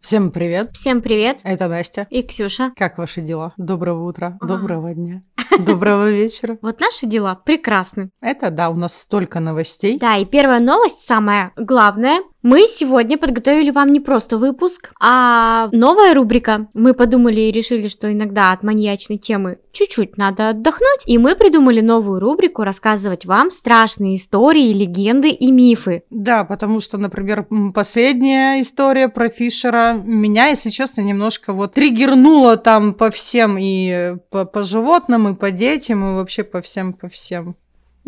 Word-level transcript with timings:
Всем 0.00 0.30
привет. 0.30 0.70
Всем 0.72 1.02
привет. 1.02 1.38
Это 1.42 1.68
Настя. 1.68 2.06
И 2.08 2.22
Ксюша. 2.22 2.72
Как 2.76 2.98
ваши 2.98 3.20
дела? 3.20 3.52
Доброго 3.56 4.08
утра, 4.08 4.38
доброго 4.40 4.94
дня, 4.94 5.22
доброго 5.58 6.10
вечера. 6.10 6.56
Вот 6.62 6.80
наши 6.80 7.06
дела 7.06 7.34
прекрасны. 7.34 8.10
Это 8.20 8.50
да, 8.50 8.70
у 8.70 8.74
нас 8.74 8.98
столько 8.98 9.40
новостей. 9.40 9.98
Да, 9.98 10.16
и 10.16 10.24
первая 10.24 10.60
новость, 10.60 11.04
самая 11.04 11.52
главная. 11.56 12.20
Мы 12.42 12.68
сегодня 12.68 13.18
подготовили 13.18 13.72
вам 13.72 13.90
не 13.90 13.98
просто 13.98 14.38
выпуск, 14.38 14.92
а 15.00 15.68
новая 15.72 16.14
рубрика. 16.14 16.68
Мы 16.72 16.94
подумали 16.94 17.40
и 17.40 17.50
решили, 17.50 17.88
что 17.88 18.12
иногда 18.12 18.52
от 18.52 18.62
маньячной 18.62 19.18
темы 19.18 19.58
чуть-чуть 19.72 20.16
надо 20.16 20.50
отдохнуть, 20.50 21.02
и 21.06 21.18
мы 21.18 21.34
придумали 21.34 21.80
новую 21.80 22.20
рубрику 22.20 22.62
рассказывать 22.62 23.26
вам 23.26 23.50
страшные 23.50 24.14
истории, 24.14 24.72
легенды 24.72 25.30
и 25.30 25.50
мифы. 25.50 26.04
Да, 26.10 26.44
потому 26.44 26.78
что, 26.78 26.96
например, 26.96 27.48
последняя 27.74 28.60
история 28.60 29.08
про 29.08 29.30
Фишера 29.30 29.94
меня, 30.04 30.46
если 30.46 30.70
честно, 30.70 31.00
немножко 31.00 31.52
вот 31.52 31.74
триггернула 31.74 32.56
там 32.56 32.94
по 32.94 33.10
всем 33.10 33.58
и 33.58 34.14
по, 34.30 34.44
по 34.44 34.62
животным, 34.62 35.28
и 35.28 35.34
по 35.34 35.50
детям, 35.50 36.04
и 36.08 36.14
вообще 36.14 36.44
по 36.44 36.62
всем, 36.62 36.92
по 36.92 37.08
всем. 37.08 37.56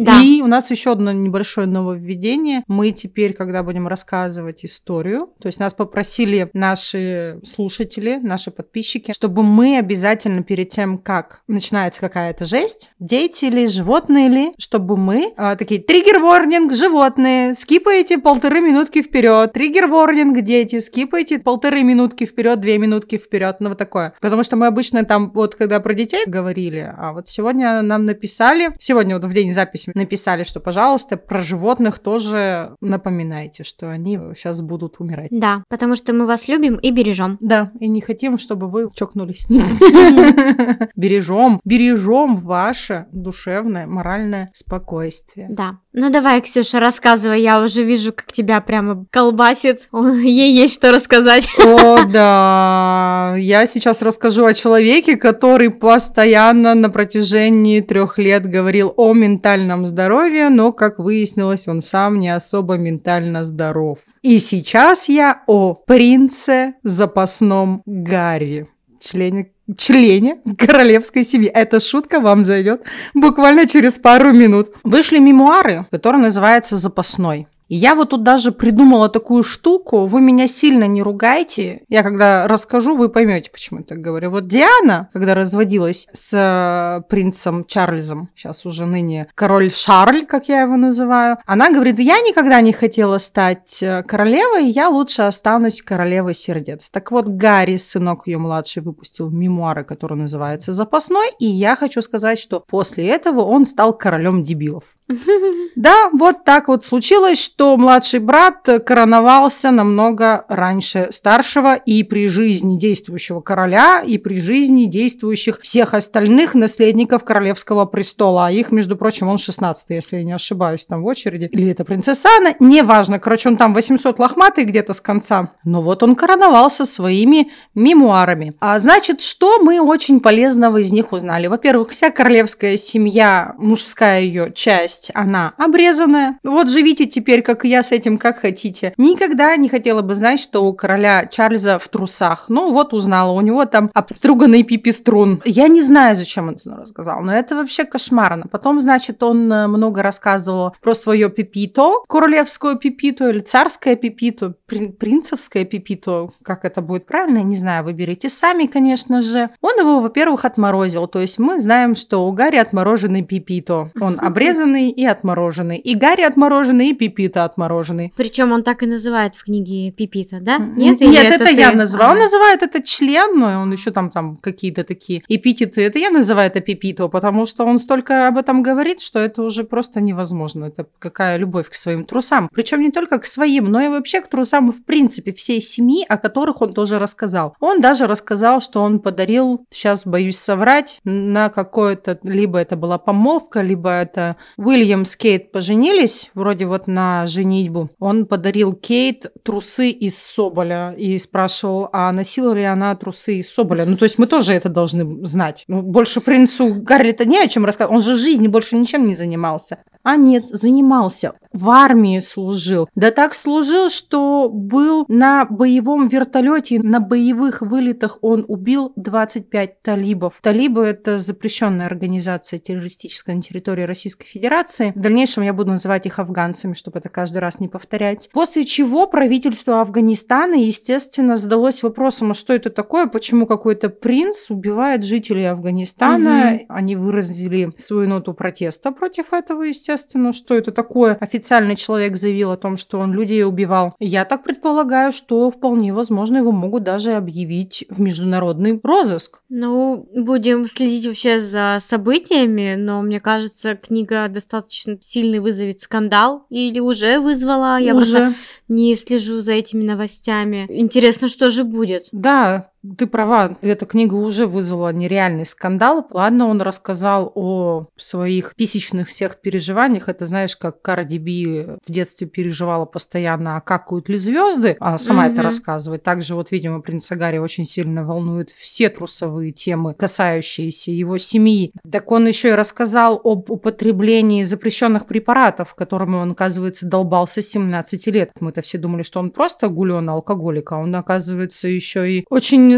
Да. 0.01 0.23
И 0.23 0.41
у 0.41 0.47
нас 0.47 0.71
еще 0.71 0.93
одно 0.93 1.13
небольшое 1.13 1.67
нововведение. 1.67 2.65
Мы 2.67 2.91
теперь, 2.93 3.35
когда 3.35 3.63
будем 3.63 3.87
рассказывать 3.87 4.65
историю, 4.65 5.29
то 5.39 5.47
есть 5.47 5.61
нас 5.61 5.75
попросили 5.75 6.49
наши 6.55 7.39
слушатели, 7.45 8.19
наши 8.23 8.51
подписчики, 8.51 9.13
чтобы 9.13 9.43
мы 9.43 9.77
обязательно 9.77 10.43
перед 10.43 10.71
тем, 10.71 10.97
как 10.97 11.43
начинается 11.49 12.01
какая-то 12.01 12.47
жесть, 12.47 12.93
дети 12.99 13.45
ли, 13.45 13.67
животные 13.67 14.29
ли, 14.31 14.53
чтобы 14.57 14.97
мы 14.97 15.35
а, 15.37 15.55
такие 15.57 15.83
триггер-ворнинг, 15.83 16.75
животные, 16.75 17.55
скипаете 17.55 18.17
полторы 18.17 18.63
минутки 18.63 19.03
вперед, 19.03 19.53
триггер-ворнинг, 19.53 20.41
дети, 20.41 20.79
скипаете 20.79 21.41
полторы 21.41 21.83
минутки 21.83 22.25
вперед, 22.25 22.59
две 22.61 22.79
минутки 22.79 23.19
вперед, 23.19 23.57
ну 23.61 23.69
вот 23.69 23.79
такое. 23.79 24.15
Потому 24.23 24.45
что 24.45 24.57
мы 24.57 24.67
обычно 24.67 25.05
там 25.05 25.31
вот 25.33 25.57
когда 25.57 25.79
про 25.81 25.93
детей 25.93 26.23
говорили, 26.27 26.91
а 26.97 27.13
вот 27.13 27.29
сегодня 27.29 27.83
нам 27.83 28.07
написали, 28.07 28.71
сегодня 28.79 29.17
вот 29.19 29.27
в 29.27 29.35
день 29.35 29.53
записи 29.53 29.90
написали, 29.95 30.45
что, 30.45 30.61
пожалуйста, 30.61 31.17
про 31.17 31.41
животных 31.43 31.99
тоже 31.99 32.75
напоминайте, 32.81 33.65
что 33.65 33.91
они 33.91 34.19
сейчас 34.35 34.63
будут 34.63 34.97
умирать. 34.99 35.29
Да, 35.31 35.65
потому 35.69 35.97
что 35.97 36.13
мы 36.13 36.27
вас 36.27 36.49
любим 36.49 36.77
и 36.77 36.91
бережем. 36.91 37.39
Да, 37.41 37.71
и 37.81 37.89
не 37.89 38.01
хотим, 38.01 38.39
чтобы 38.39 38.69
вы 38.69 38.89
чокнулись. 38.95 39.47
Бережем, 40.97 41.61
бережем 41.65 42.37
ваше 42.37 43.07
душевное, 43.13 43.87
моральное 43.87 44.51
спокойствие. 44.53 45.49
Да. 45.51 45.79
Ну 45.93 46.09
давай, 46.09 46.41
Ксюша, 46.41 46.79
рассказывай. 46.79 47.43
Я 47.43 47.65
уже 47.65 47.83
вижу, 47.83 48.13
как 48.13 48.33
тебя 48.33 48.61
прямо 48.61 49.07
колбасит. 49.11 49.89
Ей 49.93 50.55
есть 50.55 50.75
что 50.75 50.93
рассказать. 50.93 51.49
О, 51.59 52.05
да. 52.13 53.35
Я 53.37 53.67
сейчас 53.67 54.01
расскажу 54.01 54.45
о 54.45 54.55
человеке, 54.55 55.17
который 55.17 55.71
постоянно 55.71 56.75
на 56.75 56.91
протяжении 56.91 57.81
трех 57.81 58.19
лет 58.19 58.47
говорил 58.47 58.95
о 58.97 59.15
ментальном 59.15 59.87
здоровье, 59.87 60.49
но, 60.49 60.73
как 60.73 61.01
выяснилось, 61.01 61.67
он 61.67 61.81
сам 61.81 62.21
не 62.21 62.29
особо 62.29 62.77
ментально 62.77 63.45
здоров. 63.45 63.99
И 64.23 64.39
сейчас 64.39 65.09
я 65.09 65.43
о 65.49 65.75
принце 65.75 66.75
запасном 66.85 67.83
Гарри, 67.85 68.69
члене 69.01 69.51
члене 69.77 70.39
королевской 70.59 71.25
семьи. 71.25 71.49
Эта 71.49 71.81
шутка 71.81 72.21
вам 72.21 72.45
зайдет 72.45 72.83
буквально 73.15 73.67
через 73.67 73.99
пару 73.99 74.33
минут. 74.33 74.71
Вышли 74.85 75.19
мемуары, 75.19 75.87
которые 75.91 76.23
называются 76.23 76.77
«Запасной». 76.77 77.47
Я 77.73 77.95
вот 77.95 78.11
тут 78.11 78.25
даже 78.25 78.51
придумала 78.51 79.09
такую 79.09 79.45
штуку. 79.45 80.07
Вы 80.07 80.21
меня 80.21 80.49
сильно 80.49 80.89
не 80.89 81.05
ругайте. 81.05 81.83
Я 81.89 82.03
когда 82.03 82.49
расскажу, 82.49 82.97
вы 82.97 83.09
поймете, 83.09 83.49
почему 83.49 83.79
я 83.79 83.85
так 83.85 83.99
говорю. 83.99 84.33
Вот 84.33 84.49
Диана, 84.49 85.09
когда 85.13 85.37
разводилась 85.37 86.09
с 86.13 86.35
э, 86.35 87.09
принцем 87.09 87.65
Чарльзом, 87.65 88.31
сейчас 88.35 88.67
уже 88.67 88.87
ныне 88.87 89.29
король 89.37 89.71
Шарль, 89.71 90.27
как 90.27 90.49
я 90.49 90.63
его 90.63 90.77
называю, 90.77 91.39
она 91.47 91.71
говорит, 91.71 92.01
я 92.01 92.21
никогда 92.23 92.61
не 92.61 92.73
хотела 92.73 93.19
стать 93.19 93.81
э, 93.85 94.03
королевой, 94.03 94.67
я 94.67 94.89
лучше 94.89 95.23
останусь 95.23 95.81
королевой 95.81 96.35
сердец. 96.35 96.91
Так 96.91 97.13
вот, 97.13 97.29
Гарри, 97.29 97.77
сынок 97.77 98.27
ее 98.27 98.39
младший, 98.39 98.83
выпустил 98.83 99.31
мемуары, 99.31 99.85
которые 99.85 100.19
называются 100.19 100.75
«Запасной», 100.75 101.29
и 101.39 101.47
я 101.47 101.77
хочу 101.77 102.03
сказать, 102.03 102.41
что 102.41 102.65
после 102.67 103.07
этого 103.07 103.43
он 103.43 103.65
стал 103.65 103.97
королем 103.97 104.43
дебилов. 104.43 104.97
Да, 105.77 106.11
вот 106.13 106.45
так 106.45 106.69
вот 106.69 106.85
случилось, 106.85 107.43
что 107.43 107.77
младший 107.77 108.21
брат 108.21 108.69
короновался 108.85 109.71
намного 109.71 110.45
раньше 110.49 111.09
старшего 111.11 111.75
и 111.75 112.03
при 112.03 112.29
жизни 112.29 112.79
действующего 112.79 113.41
короля, 113.41 114.03
и 114.05 114.19
при 114.19 114.41
жизни 114.41 114.85
действующих 114.85 115.61
всех 115.63 115.95
остальных 115.95 116.55
наследников 116.55 117.25
королевского 117.25 117.87
престола. 117.87 118.47
А 118.47 118.51
их, 118.51 118.73
между 118.73 118.97
прочим, 118.97 119.29
он 119.29 119.39
16 119.39 119.91
если 119.91 120.19
я 120.19 120.25
не 120.25 120.33
ошибаюсь, 120.33 120.87
там 120.87 121.03
в 121.03 121.07
очереди. 121.07 121.49
Или 121.53 121.71
это 121.71 121.85
принцесса 121.85 122.29
Анна, 122.37 122.55
неважно. 122.61 123.19
Короче, 123.19 123.49
он 123.49 123.57
там 123.57 123.75
800 123.75 124.19
лохматый 124.19 124.65
где-то 124.65 124.93
с 124.93 125.01
конца. 125.01 125.53
Но 125.65 125.81
вот 125.81 126.03
он 126.03 126.15
короновался 126.15 126.85
своими 126.85 127.51
мемуарами. 127.75 128.55
А 128.61 128.79
значит, 128.79 129.21
что 129.21 129.63
мы 129.63 129.81
очень 129.81 130.21
полезного 130.21 130.79
из 130.79 130.93
них 130.93 131.13
узнали? 131.13 131.47
Во-первых, 131.47 131.91
вся 131.91 132.11
королевская 132.11 132.77
семья, 132.77 133.55
мужская 133.59 134.21
ее 134.21 134.53
часть, 134.55 135.00
она 135.15 135.55
обрезанная. 135.57 136.39
Вот 136.45 136.69
живите 136.69 137.07
теперь, 137.07 137.43
как 137.43 137.65
я, 137.65 137.83
с 137.83 137.93
этим 137.93 138.19
как 138.19 138.41
хотите. 138.41 138.93
Никогда 138.97 139.57
не 139.57 139.69
хотела 139.69 140.03
бы 140.03 140.15
знать, 140.15 140.41
что 140.41 140.65
у 140.65 140.75
короля 140.75 141.27
Чарльза 141.27 141.79
в 141.79 141.89
трусах. 141.89 142.47
Ну 142.49 142.73
вот 142.73 142.93
узнала, 142.93 143.33
у 143.33 143.41
него 143.41 143.65
там 143.65 143.91
обструганный 143.95 144.63
пипиструн. 144.63 145.43
Я 145.45 145.69
не 145.69 145.83
знаю, 145.83 146.17
зачем 146.17 146.49
он 146.49 146.57
это 146.57 146.77
рассказал, 146.77 147.21
но 147.23 147.33
это 147.33 147.55
вообще 147.55 147.85
кошмарно. 147.85 148.47
Потом, 148.51 148.81
значит, 148.81 149.23
он 149.23 149.51
э, 149.53 149.67
много 149.67 150.03
рассказывал 150.03 150.75
про 150.83 150.95
свое 150.95 151.31
пипито, 151.31 151.93
королевскую 152.09 152.77
пипито 152.77 153.31
или 153.31 153.41
царское 153.41 153.97
пипито, 153.97 154.55
прин- 154.69 154.93
принцевское 154.93 155.65
пипито, 155.65 156.31
как 156.43 156.65
это 156.65 156.83
будет 156.83 157.07
правильно, 157.07 157.39
я 157.39 157.45
не 157.45 157.57
знаю, 157.57 157.85
выберите 157.85 158.29
сами, 158.29 158.67
конечно 158.67 159.23
же. 159.23 159.51
Он 159.61 159.79
его, 159.79 160.01
во-первых, 160.01 160.45
отморозил, 160.45 161.07
то 161.07 161.21
есть 161.21 161.39
мы 161.39 161.61
знаем, 161.61 161.97
что 161.97 162.27
у 162.27 162.33
Гарри 162.33 162.57
отмороженный 162.57 163.23
пипито. 163.23 163.91
Он 164.01 164.19
обрезанный 164.21 164.90
и 164.91 165.05
отмороженный. 165.05 165.79
И 165.79 165.95
Гарри 165.95 166.23
отмороженный, 166.23 166.91
и 166.91 166.95
пипито 166.95 167.45
отмороженный. 167.45 168.13
Причем 168.17 168.53
он 168.53 168.63
так 168.63 168.83
и 168.83 168.87
называет 168.87 169.35
в 169.37 169.45
книге 169.45 169.91
Пипита, 169.93 170.39
да? 170.41 170.59
Нет, 170.59 171.01
или 171.01 171.17
это, 171.27 171.45
ты? 171.45 171.55
я 171.55 171.73
называю. 171.73 172.11
Он 172.13 172.17
А. 172.17 172.21
называет 172.21 172.63
это 172.63 172.83
член, 172.83 173.39
но 173.39 173.61
он 173.63 173.73
еще 173.73 173.91
там, 173.91 174.11
там 174.11 174.37
какие-то 174.37 174.85
такие 174.85 175.23
эпитеты. 175.29 175.83
Это 175.83 175.99
я 175.99 176.11
называю 176.11 176.49
это 176.49 176.61
пипито, 176.61 177.09
потому 177.09 177.47
что 177.47 177.65
он 177.65 177.79
столько 177.79 178.29
об 178.29 178.39
этом 178.39 178.63
говорит, 178.63 179.01
что 179.01 179.19
это 179.19 179.43
уже 179.43 179.65
просто 179.65 180.01
невозможно. 180.01 180.67
Это 180.67 180.87
какая 180.99 181.37
любовь 181.37 181.69
к 181.69 181.75
своим 181.75 182.05
трусам. 182.05 182.49
Причем 182.53 182.83
не 182.83 182.91
только 182.91 183.19
к 183.19 183.27
своим, 183.27 183.67
но 183.67 183.81
и 183.81 183.89
вообще 183.89 184.21
к 184.21 184.29
трусам 184.29 184.73
в 184.73 184.85
принципе 184.85 185.33
всей 185.33 185.61
семьи, 185.61 186.05
о 186.09 186.17
которых 186.17 186.63
он 186.63 186.73
тоже 186.73 186.99
рассказал. 186.99 187.55
Он 187.61 187.81
даже 187.81 188.07
рассказал, 188.07 188.61
что 188.61 188.83
он 188.83 189.01
подарил, 189.01 189.65
сейчас 189.71 190.07
боюсь 190.07 190.39
соврать, 190.39 190.99
на 191.05 191.49
какое-то, 191.49 192.19
либо 192.23 192.59
это 192.59 192.77
была 192.77 192.99
помолвка, 192.99 193.63
либо 193.63 193.91
это 193.91 194.37
Уильям 194.71 195.05
с 195.05 195.17
Кейт 195.17 195.51
поженились, 195.51 196.31
вроде 196.35 196.65
вот 196.65 196.87
на 196.87 197.27
женитьбу, 197.27 197.91
он 197.99 198.27
подарил 198.27 198.73
Кейт 198.73 199.27
трусы 199.43 199.91
из 199.91 200.17
Соболя 200.17 200.95
и 200.97 201.19
спрашивал, 201.19 201.89
а 201.93 202.13
носила 202.13 202.53
ли 202.53 202.63
она 202.63 202.95
трусы 202.95 203.39
из 203.39 203.53
Соболя. 203.53 203.85
Ну, 203.85 203.97
то 203.97 204.05
есть 204.05 204.19
мы 204.19 204.27
тоже 204.27 204.53
это 204.53 204.69
должны 204.69 205.27
знать. 205.27 205.65
Ну, 205.67 205.83
больше 205.83 206.21
принцу 206.21 206.77
Гарри-то 206.77 207.25
не 207.25 207.39
о 207.41 207.49
чем 207.49 207.65
рассказывать. 207.65 207.97
Он 207.97 208.03
же 208.03 208.15
жизни 208.15 208.47
больше 208.47 208.77
ничем 208.77 209.07
не 209.07 209.15
занимался. 209.15 209.79
А 210.03 210.17
нет, 210.17 210.47
занимался. 210.47 211.35
В 211.53 211.69
армии 211.69 212.21
служил. 212.21 212.89
Да 212.95 213.11
так 213.11 213.35
служил, 213.35 213.91
что 213.91 214.49
был 214.49 215.05
на 215.09 215.45
боевом 215.45 216.07
вертолете, 216.07 216.81
на 216.81 217.01
боевых 217.01 217.61
вылетах 217.61 218.19
он 218.23 218.45
убил 218.47 218.93
25 218.97 219.83
талибов. 219.83 220.41
Талибы– 220.43 220.83
это 220.87 221.19
запрещенная 221.19 221.87
организация 221.87 222.61
террористическая 222.61 223.37
на 223.37 223.43
территории 223.43 223.83
Российской 223.83 224.27
Федерации. 224.27 224.93
В 224.95 225.01
дальнейшем 225.01 225.43
я 225.43 225.53
буду 225.53 225.73
называть 225.73 226.07
их 226.07 226.19
афганцами, 226.19 226.73
чтобы 226.73 227.01
это 227.01 227.09
каждый 227.09 227.39
раз 227.39 227.59
не 227.59 227.69
повторять. 227.69 228.31
После 228.33 228.65
чего 228.65 229.07
правительство 229.07 229.81
Афганистана, 229.81 230.55
естественно, 230.55 231.37
задалось 231.37 231.83
вопросом, 231.83 232.31
а 232.31 232.35
что 232.35 232.55
это 232.55 232.71
такое, 232.71 233.07
почему 233.07 233.47
какой-то 233.47 233.89
принц 233.89 234.51
убивает 234.51 235.05
жителей 235.05 235.51
Афганистана. 235.51 236.61
Угу. 236.61 236.67
Они 236.69 236.97
выразили 236.97 237.73
свою 237.77 238.09
ноту 238.09 238.35
протеста 238.35 238.93
против 238.93 239.33
этого, 239.33 239.65
естественно 239.65 239.90
естественно, 239.91 240.33
что 240.33 240.55
это 240.55 240.73
такое. 240.73 241.17
Официальный 241.21 241.77
человек 241.77 242.17
заявил 242.17 242.53
о 242.53 242.57
том, 242.57 242.77
что 242.77 242.99
он 242.99 243.13
людей 243.13 243.45
убивал. 243.45 243.95
Я 243.99 244.25
так 244.25 244.43
предполагаю, 244.43 245.13
что 245.13 245.51
вполне 245.51 245.93
возможно 245.93 246.39
его 246.39 246.53
могут 246.53 246.85
даже 246.85 247.13
объявить 247.13 247.85
в 247.89 248.01
международный 248.01 248.81
розыск. 248.83 249.41
Ну, 249.49 250.09
будем 250.15 250.67
следить 250.67 251.07
вообще 251.07 251.41
за 251.41 251.79
событиями, 251.81 252.77
но 252.77 253.03
мне 253.03 253.21
кажется, 253.21 253.77
книга 253.77 254.29
достаточно 254.29 254.99
сильный 255.01 255.41
вызовет 255.41 255.81
скандал 255.81 256.47
или 256.51 256.81
уже 256.81 257.19
вызвала. 257.19 257.79
Я 257.79 257.95
уже. 257.95 258.35
не 258.71 258.95
слежу 258.95 259.41
за 259.41 259.53
этими 259.53 259.83
новостями. 259.83 260.67
Интересно, 260.69 261.29
что 261.29 261.51
же 261.51 261.65
будет. 261.65 262.07
Да, 262.13 262.71
ты 262.99 263.07
права, 263.07 263.59
эта 263.61 263.85
книга 263.85 264.15
уже 264.15 264.47
вызвала 264.47 264.91
нереальный 264.93 265.45
скандал. 265.45 266.07
Ладно, 266.11 266.47
он 266.47 266.63
рассказал 266.63 267.31
о 267.35 267.87
своих 267.97 268.55
писечных 268.57 269.09
всех 269.09 269.41
переживаниях. 269.41 270.09
Это 270.09 270.27
знаешь, 270.27 270.57
как 270.57 270.81
Карди 270.81 271.19
Би 271.19 271.67
в 271.87 271.93
детстве 271.93 272.27
переживала 272.27 272.87
постоянно, 272.87 273.57
а 273.57 273.61
какают 273.61 274.09
ли 274.09 274.17
звезды. 274.17 274.77
Она 274.81 274.97
сама 274.97 275.27
mm-hmm. 275.27 275.33
это 275.33 275.43
рассказывает. 275.43 276.03
Также 276.03 276.35
вот, 276.35 276.51
видимо, 276.53 276.81
принца 276.81 277.17
Гарри 277.17 277.37
очень 277.37 277.67
сильно 277.67 278.03
волнует 278.03 278.51
все 278.51 278.89
трусовые 278.89 279.53
темы, 279.53 279.95
касающиеся 279.95 280.91
его 280.91 281.19
семьи. 281.19 281.73
Так 281.91 282.11
он 282.11 282.27
еще 282.27 282.51
и 282.51 282.53
рассказал 282.53 283.21
об 283.23 283.51
употреблении 283.51 284.43
запрещенных 284.43 285.07
препаратов, 285.07 285.75
которыми 285.75 286.17
он, 286.17 286.31
оказывается, 286.33 286.87
долбался 286.87 287.43
с 287.43 287.49
17 287.49 288.07
лет. 288.07 288.31
Мы-то 288.41 288.63
все 288.63 288.79
думали, 288.79 289.03
что 289.03 289.21
он 289.21 289.31
просто 289.31 289.69
гуленый 289.69 290.15
алкоголик, 290.15 290.73
а 290.73 290.79
он, 290.79 290.95
оказывается, 290.95 291.69
еще 291.69 292.11
и 292.11 292.25
очень 292.31 292.70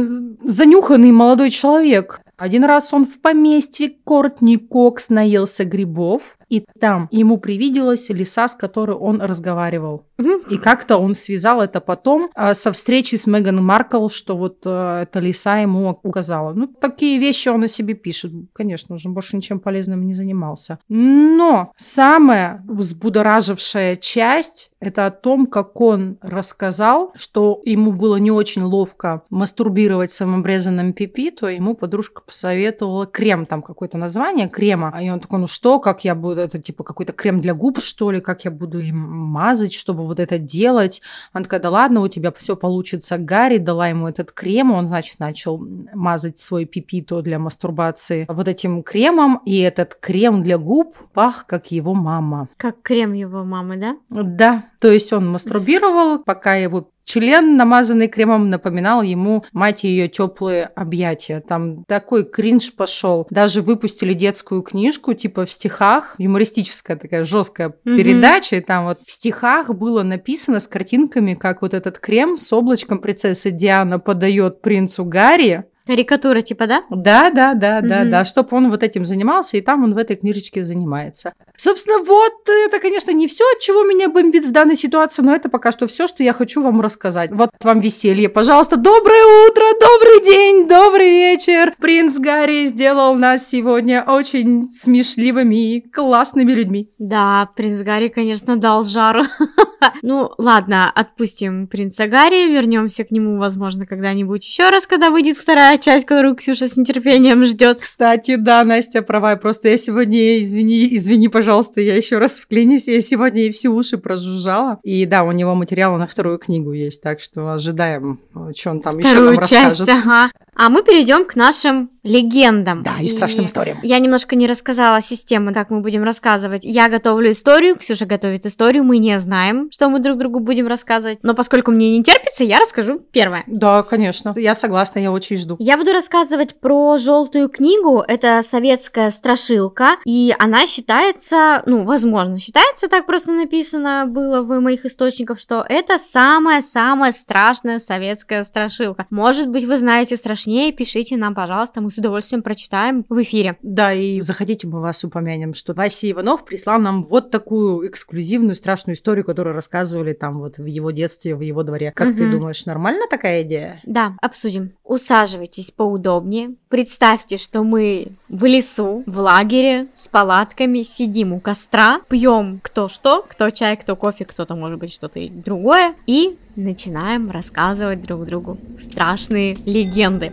занюханный 0.43 1.13
молодой 1.13 1.51
человек. 1.51 2.21
Один 2.43 2.65
раз 2.65 2.93
он 2.93 3.07
в 3.07 3.21
поместье 3.21 3.89
Кортни 3.89 4.57
Кокс 4.57 5.11
наелся 5.11 5.65
грибов, 5.65 6.37
и 6.49 6.65
там 6.81 7.07
ему 7.13 7.39
привиделась 7.39 8.09
лиса, 8.09 8.49
с 8.49 8.57
которой 8.57 8.97
он 8.97 9.21
разговаривал. 9.21 10.07
И 10.51 10.59
как-то 10.59 10.97
он 10.97 11.15
связал 11.15 11.61
это 11.61 11.81
потом 11.81 12.31
а, 12.35 12.55
со 12.55 12.73
встречи 12.73 13.15
с 13.15 13.29
Меган 13.29 13.65
Маркл, 13.65 14.09
что 14.09 14.37
вот 14.37 14.59
э, 14.65 15.03
эта 15.03 15.21
лиса 15.21 15.59
ему 15.59 16.01
указала. 16.03 16.53
Ну, 16.53 16.67
такие 16.67 17.19
вещи 17.19 17.49
он 17.49 17.63
о 17.63 17.69
себе 17.69 17.95
пишет. 17.95 18.33
Конечно 18.53 18.99
же, 18.99 19.09
больше 19.09 19.37
ничем 19.37 19.61
полезным 19.61 20.05
не 20.05 20.15
занимался. 20.15 20.81
Но 20.89 21.73
самая 21.77 22.65
взбудоражившая 22.67 23.95
часть 23.97 24.73
это 24.83 25.07
о 25.07 25.13
том, 25.13 25.47
как 25.47 25.81
он 25.81 26.19
рассказал, 26.21 27.13
что 27.15 27.63
ему 27.65 27.93
было 27.93 28.17
не 28.17 28.33
очень 28.33 28.63
ловко 28.63 29.23
мастурбировать 29.31 30.11
самообрезанным 30.11 30.93
пипи, 30.93 31.31
то 31.31 31.49
ему 31.49 31.75
подружка 31.77 32.23
посоветовала 32.33 33.07
крем, 33.07 33.45
там 33.45 33.61
какое-то 33.61 33.99
название 33.99 34.49
крема. 34.49 34.99
И 35.03 35.11
он 35.11 35.21
такой, 35.21 35.39
ну 35.39 35.47
что, 35.47 35.79
как 35.79 36.03
я 36.03 36.15
буду, 36.15 36.41
это 36.41 36.59
типа 36.59 36.83
какой-то 36.83 37.13
крем 37.13 37.43
для 37.43 37.53
губ, 37.53 37.79
что 37.79 38.11
ли, 38.11 38.23
как 38.23 38.47
я 38.47 38.51
буду 38.51 38.79
им 38.81 38.97
мазать, 38.97 39.75
чтобы 39.75 40.07
вот 40.07 40.19
это 40.19 40.39
делать. 40.39 41.03
Она 41.35 41.45
такая, 41.45 41.61
да 41.61 41.69
ладно, 41.69 42.01
у 42.01 42.09
тебя 42.09 42.33
все 42.33 42.57
получится. 42.57 43.19
Гарри 43.19 43.59
дала 43.59 43.89
ему 43.89 44.09
этот 44.09 44.33
крем, 44.33 44.73
он, 44.73 44.89
значит, 44.89 45.21
начал 45.21 45.63
мазать 45.93 46.39
свой 46.39 46.65
пипито 46.65 47.21
для 47.21 47.39
мастурбации 47.39 48.25
вот 48.29 48.49
этим 48.49 48.83
кремом, 48.83 49.43
и 49.45 49.59
этот 49.59 49.95
крем 49.95 50.43
для 50.43 50.57
губ 50.57 50.97
пах, 51.13 51.45
как 51.47 51.71
его 51.71 51.93
мама. 51.93 52.49
Как 52.57 52.81
крем 52.81 53.13
его 53.13 53.45
мамы, 53.45 53.77
да? 53.77 53.97
Да, 54.09 54.65
то 54.81 54.91
есть 54.91 55.13
он 55.13 55.31
мастурбировал, 55.31 56.19
пока 56.19 56.55
его 56.55 56.89
Член, 57.05 57.57
намазанный 57.57 58.09
кремом, 58.09 58.51
напоминал 58.51 59.03
ему 59.03 59.45
мать 59.53 59.85
ее 59.85 60.09
теплые 60.09 60.65
объятия. 60.65 61.41
Там 61.41 61.85
такой 61.85 62.25
кринж 62.25 62.75
пошел. 62.75 63.27
Даже 63.31 63.63
выпустили 63.63 64.15
детскую 64.15 64.63
книжку, 64.63 65.15
типа 65.15 65.45
в 65.45 65.51
стихах, 65.51 66.15
юмористическая 66.19 66.97
такая 66.97 67.25
жесткая 67.25 67.69
mm-hmm. 67.71 67.97
передача, 67.97 68.57
и 68.57 68.61
там 68.61 68.85
вот 68.85 68.99
в 69.05 69.11
стихах 69.11 69.75
было 69.75 70.03
написано 70.03 70.61
с 70.61 70.69
картинками, 70.69 71.35
как 71.35 71.63
вот 71.63 71.75
этот 71.75 71.99
крем 71.99 72.37
с 72.37 72.53
облачком 72.53 73.01
принцессы 73.01 73.51
Диана 73.51 73.99
подает 73.99 74.63
принцу 74.63 75.05
Гарри, 75.05 75.65
Карикатура 75.87 76.43
типа, 76.43 76.67
да? 76.67 76.83
Да, 76.91 77.31
да, 77.31 77.55
да, 77.55 77.81
mm-hmm. 77.81 77.89
да, 77.89 78.05
да, 78.05 78.25
чтобы 78.25 78.57
он 78.57 78.71
вот 78.71 78.83
этим 78.83 79.05
занимался, 79.05 79.57
и 79.57 79.61
там 79.61 79.83
он 79.85 79.95
в 79.95 79.99
этой 79.99 80.17
книжечке 80.17 80.65
занимается. 80.65 81.33
Собственно, 81.57 81.99
вот 81.99 82.49
это, 82.49 82.79
конечно, 82.79 83.11
не 83.11 83.27
все, 83.27 83.45
от 83.55 83.61
чего 83.61 83.83
меня 83.85 84.09
бомбит 84.09 84.47
в 84.47 84.53
данной 84.53 84.77
ситуации, 84.77 85.23
но 85.23 85.35
это 85.35 85.49
пока 85.49 85.73
что 85.73 85.87
все, 85.87 86.07
что 86.07 86.23
я 86.23 86.33
хочу 86.33 86.63
вам 86.63 86.81
рассказать. 86.81 87.31
Вот 87.33 87.51
вам 87.63 87.81
веселье, 87.81 88.29
пожалуйста. 88.29 88.77
Доброе 88.77 89.49
утро, 89.49 89.65
добрый 89.81 90.25
день, 90.25 90.69
добрый 90.69 91.11
вечер. 91.11 91.75
Принц 91.79 92.19
Гарри 92.19 92.67
сделал 92.67 93.15
нас 93.17 93.49
сегодня 93.49 94.05
очень 94.07 94.65
смешливыми 94.71 95.77
и 95.77 95.81
классными 95.81 96.53
людьми. 96.53 96.91
Да, 96.99 97.51
принц 97.57 97.81
Гарри, 97.81 98.09
конечно, 98.09 98.57
дал 98.57 98.85
жару. 98.85 99.23
Ну, 100.03 100.33
ладно, 100.37 100.91
отпустим 100.91 101.67
принца 101.67 102.07
Гарри, 102.07 102.53
вернемся 102.53 103.05
к 103.05 103.11
нему, 103.11 103.39
возможно, 103.39 103.87
когда-нибудь 103.87 104.45
еще 104.45 104.69
раз, 104.69 104.87
когда 104.87 105.11
выйдет 105.11 105.37
вторая 105.37 105.79
часть, 105.79 106.07
которую 106.07 106.35
Ксюша 106.35 106.69
с 106.69 106.77
нетерпением 106.77 107.45
ждет. 107.45 107.81
Кстати, 107.81 108.37
да, 108.37 108.65
Настя 108.65 109.03
права, 109.03 109.37
просто 109.37 109.69
я 109.69 109.77
сегодня, 109.77 110.41
извини, 110.41 110.89
извини, 110.97 111.29
пожалуйста, 111.29 111.81
я 111.81 111.97
еще 111.97 112.19
раз 112.19 112.41
вклинюсь, 112.41 112.89
я 112.89 113.01
сегодня 113.01 113.43
ей 113.43 113.53
все 113.53 113.69
уши 113.69 113.97
прожужжала. 113.97 114.79
И 114.83 115.07
да, 115.07 115.25
у 115.25 115.33
него 115.33 115.55
материал 115.55 115.97
на 115.97 116.07
вторую 116.07 116.39
книгу 116.39 116.73
есть, 116.73 117.03
так 117.03 117.21
что 117.21 117.53
ожидаем, 117.53 118.21
что 118.57 118.71
он 118.71 118.81
там 118.81 118.99
Вторую 118.99 119.31
еще 119.31 119.41
нам 119.41 119.49
часть, 119.49 119.81
расскажет. 119.81 120.05
Ага. 120.05 120.31
А 120.55 120.69
мы 120.69 120.83
перейдем 120.83 121.25
к 121.25 121.35
нашим 121.35 121.91
легендам. 122.03 122.83
Да, 122.83 122.97
и, 123.01 123.07
и 123.07 123.09
страшным 123.09 123.47
историям. 123.47 123.79
Я 123.83 123.99
немножко 123.99 124.37
не 124.37 124.47
рассказала 124.47 125.01
систему, 125.01 125.55
как 125.55 125.71
мы 125.71 125.81
будем 125.81 126.03
рассказывать. 126.03 126.63
Я 126.63 126.89
готовлю 126.89 127.31
историю, 127.31 127.77
Ксюша 127.77 128.05
готовит 128.05 128.45
историю, 128.45 128.85
мы 128.85 128.99
не 128.99 129.19
знаем, 129.19 129.71
что 129.73 129.89
мы 129.89 130.01
друг 130.01 130.19
другу 130.19 130.39
будем 130.41 130.67
рассказывать. 130.67 131.19
Но 131.23 131.35
поскольку 131.35 131.71
мне 131.71 131.97
не 131.97 132.05
терпится, 132.05 132.45
я 132.45 132.59
расскажу 132.59 133.01
первое. 133.11 133.43
Да, 133.47 133.83
конечно. 133.83 134.35
Я 134.37 134.55
согласна, 134.55 134.99
я 134.99 135.11
очень 135.11 135.39
жду. 135.39 135.57
Я 135.59 135.79
буду 135.79 135.93
рассказывать 135.93 136.61
про 136.61 136.99
желтую 136.99 137.49
книгу. 137.49 138.05
Это 138.07 138.43
советская 138.43 139.11
страшилка, 139.11 139.97
и 140.05 140.35
она 140.39 140.67
считается, 140.67 141.63
ну, 141.65 141.85
возможно, 141.85 142.39
считается, 142.39 142.89
так 142.89 143.07
просто 143.07 143.33
написано 143.33 144.05
было 144.07 144.43
в 144.43 144.61
моих 144.61 144.85
источниках, 144.85 145.39
что 145.39 145.65
это 145.67 145.97
самая-самая 145.97 147.13
страшная 147.13 147.79
советская 147.79 148.45
страшилка. 148.45 149.07
Может 149.09 149.49
быть, 149.49 149.65
вы 149.65 149.79
знаете 149.79 150.17
страшнее, 150.17 150.73
пишите 150.73 151.17
нам, 151.17 151.35
пожалуйста, 151.35 151.81
мы 151.81 151.91
с 151.91 151.97
удовольствием 151.97 152.43
прочитаем 152.43 153.07
в 153.09 153.23
эфире. 153.23 153.57
Да, 153.63 153.95
и 153.95 154.21
заходите, 154.21 154.67
мы 154.67 154.83
вас 154.83 155.03
упомянем, 155.03 155.55
что 155.55 155.73
Вася 155.73 156.11
Иванов 156.11 156.45
прислал 156.45 156.79
нам 156.79 157.05
вот 157.05 157.31
такую 157.31 157.89
эксклюзивную 157.89 158.55
страшную 158.55 158.97
историю, 158.97 159.25
которую 159.25 159.62
рассказывали 159.63 160.13
там 160.13 160.41
вот 160.41 160.59
в 160.59 160.67
его 160.67 160.91
детстве, 160.91 161.37
в 161.37 161.41
его 161.41 161.63
дворе. 161.63 161.93
Как 161.95 162.09
угу. 162.09 162.19
ты 162.19 162.31
думаешь, 162.31 162.67
нормально 162.67 163.07
такая 163.09 163.43
идея? 163.43 163.81
Да, 163.85 164.15
обсудим. 164.21 164.73
Усаживайтесь 164.83 165.71
поудобнее. 165.71 166.55
Представьте, 166.69 167.39
что 167.39 167.63
мы 167.63 168.09
в 168.29 168.45
лесу, 168.45 169.05
в 169.07 169.19
лагере, 169.21 169.87
с 169.95 170.09
палатками, 170.09 170.83
сидим 170.83 171.33
у 171.33 171.39
костра, 171.41 172.01
пьем 172.09 172.61
кто 172.63 172.89
что, 172.89 173.25
кто 173.29 173.51
чай, 173.51 173.77
кто 173.77 173.95
кофе, 173.95 174.25
кто-то 174.25 174.57
может 174.57 174.81
быть 174.81 174.93
что-то 174.93 175.21
другое, 175.31 175.95
и 176.07 176.37
начинаем 176.57 177.31
рассказывать 177.31 178.03
друг 178.03 178.25
другу 178.25 178.59
страшные 178.79 179.57
легенды. 179.65 180.33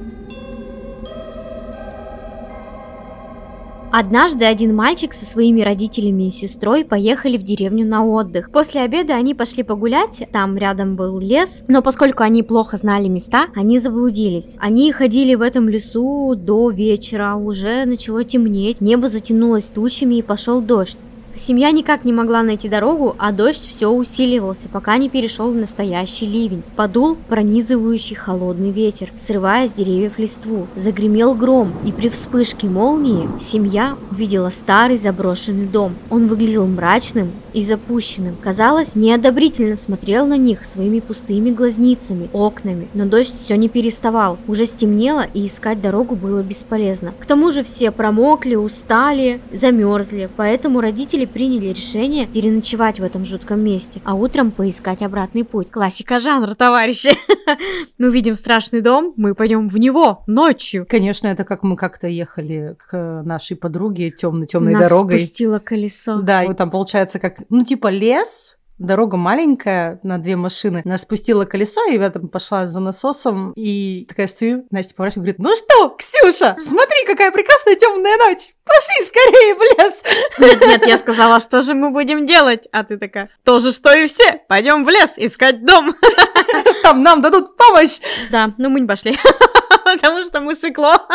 Однажды 3.92 4.46
один 4.46 4.76
мальчик 4.76 5.14
со 5.14 5.26
своими 5.26 5.62
родителями 5.62 6.28
и 6.28 6.30
сестрой 6.30 6.86
поехали 6.86 7.38
в 7.38 7.44
деревню 7.44 7.88
на 7.88 8.06
отдых. 8.06 8.52
После 8.52 8.82
обеда 8.82 9.16
они 9.16 9.34
пошли 9.34 9.64
погулять, 9.64 10.28
там 10.32 10.58
рядом 10.58 10.96
был 10.96 11.18
лес, 11.18 11.64
но 11.68 11.82
поскольку 11.82 12.22
они 12.22 12.44
плохо 12.44 12.78
знали 12.78 13.08
места, 13.08 13.48
они 13.56 13.80
заблудились. 13.80 14.58
Они 14.60 14.92
ходили 14.92 15.34
в 15.34 15.42
этом 15.42 15.68
лесу 15.70 16.36
до 16.36 16.70
вечера, 16.70 17.36
уже 17.36 17.86
начало 17.86 18.24
темнеть, 18.24 18.80
небо 18.80 19.08
затянулось 19.08 19.66
тучами 19.66 20.16
и 20.16 20.22
пошел 20.22 20.62
дождь. 20.62 20.98
Семья 21.40 21.72
никак 21.72 22.04
не 22.04 22.12
могла 22.12 22.44
найти 22.44 22.68
дорогу, 22.68 23.16
а 23.18 23.32
дождь 23.32 23.66
все 23.66 23.88
усиливался, 23.88 24.68
пока 24.68 24.98
не 24.98 25.08
перешел 25.08 25.50
в 25.50 25.56
настоящий 25.56 26.28
ливень. 26.28 26.64
Подул 26.76 27.16
пронизывающий 27.30 28.18
холодный 28.18 28.72
ветер, 28.72 29.10
срывая 29.18 29.70
с 29.70 29.72
деревьев 29.72 30.20
листву. 30.20 30.68
Загремел 30.76 31.34
гром, 31.34 31.72
и 31.86 31.94
при 31.94 32.10
вспышке 32.10 32.68
молнии 32.68 33.30
семья 33.40 33.96
увидела 34.12 34.50
старый 34.50 34.98
заброшенный 34.98 35.66
дом. 35.66 35.96
Он 36.10 36.28
выглядел 36.28 36.68
мрачным 36.68 37.32
и 37.54 37.62
запущенным. 37.62 38.36
Казалось, 38.42 38.96
неодобрительно 38.96 39.78
смотрел 39.78 40.28
на 40.28 40.36
них 40.36 40.66
своими 40.66 41.00
пустыми 41.00 41.52
глазницами, 41.52 42.30
окнами. 42.34 42.90
Но 42.94 43.06
дождь 43.06 43.36
все 43.44 43.56
не 43.56 43.70
переставал. 43.70 44.38
Уже 44.48 44.66
стемнело, 44.66 45.26
и 45.34 45.46
искать 45.46 45.82
дорогу 45.82 46.16
было 46.16 46.42
бесполезно. 46.42 47.14
К 47.18 47.26
тому 47.26 47.52
же 47.52 47.64
все 47.64 47.92
промокли, 47.92 48.56
устали, 48.56 49.40
замерзли, 49.54 50.30
поэтому 50.36 50.82
родители 50.82 51.29
приняли 51.30 51.68
решение 51.68 52.28
переночевать 52.28 53.00
в 53.00 53.04
этом 53.04 53.26
жутком 53.26 53.64
месте, 53.64 54.02
а 54.04 54.16
утром 54.16 54.52
поискать 54.52 55.02
обратный 55.02 55.44
путь. 55.44 55.72
Классика 55.72 56.20
жанра, 56.20 56.56
товарищи. 56.56 57.12
Мы 57.98 58.10
увидим 58.10 58.36
страшный 58.36 58.82
дом, 58.82 59.14
мы 59.18 59.36
пойдем 59.36 59.70
в 59.70 59.78
него 59.78 60.24
ночью. 60.28 60.86
Конечно, 60.88 61.28
это 61.28 61.44
как 61.44 61.64
мы 61.64 61.76
как-то 61.76 62.08
ехали 62.08 62.76
к 62.78 63.24
нашей 63.26 63.58
подруге 63.58 64.12
темной-темной 64.12 64.74
Нас 64.74 64.84
дорогой. 64.84 65.20
спустило 65.20 65.60
колесо. 65.60 66.22
Да, 66.22 66.44
и 66.44 66.54
там 66.54 66.70
получается 66.70 67.20
как, 67.20 67.42
ну, 67.50 67.64
типа 67.66 67.88
лес, 67.88 68.59
дорога 68.80 69.18
маленькая 69.18 70.00
на 70.04 70.18
две 70.18 70.36
машины. 70.36 70.82
Она 70.86 70.98
спустила 70.98 71.46
колесо, 71.46 71.86
и 71.90 71.96
я 71.96 72.10
там 72.10 72.30
пошла 72.30 72.66
за 72.66 72.80
насосом, 72.80 73.54
и 73.56 74.06
такая 74.08 74.28
стою, 74.28 74.66
Настя 74.72 74.96
поворачивается, 74.96 75.20
говорит, 75.20 75.40
ну 75.40 75.56
что, 75.56 75.96
Ксюша, 75.98 76.56
смотри, 76.60 77.06
какая 77.06 77.32
прекрасная 77.32 77.76
темная 77.76 78.18
ночь, 78.18 78.54
пошли 78.66 79.06
скорее 79.06 79.56
в 79.56 79.62
лес. 79.78 80.04
Нет, 80.40 80.66
нет, 80.66 80.88
я 80.88 80.98
сказала, 80.98 81.40
что 81.40 81.62
же 81.62 81.74
мы 81.74 81.92
будем 81.92 82.26
делать? 82.26 82.68
А 82.72 82.84
ты 82.84 82.98
такая, 82.98 83.30
то 83.44 83.60
же, 83.60 83.72
что 83.72 83.94
и 83.94 84.08
все, 84.08 84.42
пойдем 84.48 84.86
в 84.86 84.90
лес 84.90 85.14
искать 85.18 85.66
дом. 85.66 85.94
Там 86.84 87.04
нам 87.04 87.22
дадут 87.22 87.58
помощь. 87.58 88.00
Да, 88.32 88.54
но 88.58 88.70
мы 88.70 88.80
не 88.80 88.88
пошли, 88.88 89.18
потому 89.86 90.24
что 90.24 90.40
мы 90.40 90.56
сыкло. 90.56 91.08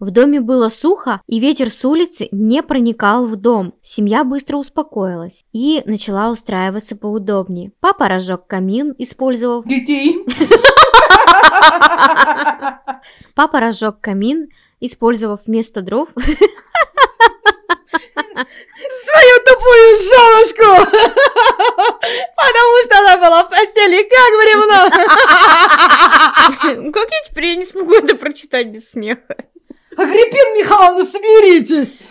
В 0.00 0.10
доме 0.10 0.40
было 0.40 0.70
сухо, 0.70 1.20
и 1.26 1.38
ветер 1.38 1.68
с 1.70 1.84
улицы 1.84 2.28
не 2.32 2.62
проникал 2.62 3.26
в 3.26 3.36
дом. 3.36 3.74
Семья 3.82 4.24
быстро 4.24 4.56
успокоилась 4.56 5.44
и 5.52 5.82
начала 5.84 6.30
устраиваться 6.30 6.96
поудобнее. 6.96 7.72
Папа 7.80 8.08
разжег 8.08 8.46
камин, 8.46 8.94
использовав... 8.96 9.66
Детей. 9.66 10.24
Папа 13.34 13.60
разжег 13.60 14.00
камин, 14.00 14.48
использовав 14.80 15.40
вместо 15.44 15.82
дров 15.82 16.08
Свою 18.90 19.36
тупую 19.44 19.96
женушку. 19.96 20.64
Потому 22.36 22.82
что 22.84 22.98
она 22.98 23.18
была 23.18 23.44
в 23.44 23.50
постели 23.50 24.08
как 24.08 24.32
бревно. 24.40 24.80
Как 26.92 27.10
я 27.10 27.20
теперь 27.28 27.44
я 27.46 27.56
не 27.56 27.66
смогу 27.66 27.92
это 27.94 28.14
прочитать 28.16 28.68
без 28.68 28.90
смеха? 28.90 29.36
Агриппин 29.96 30.56
Михайловна, 30.58 31.04
соберитесь. 31.04 32.10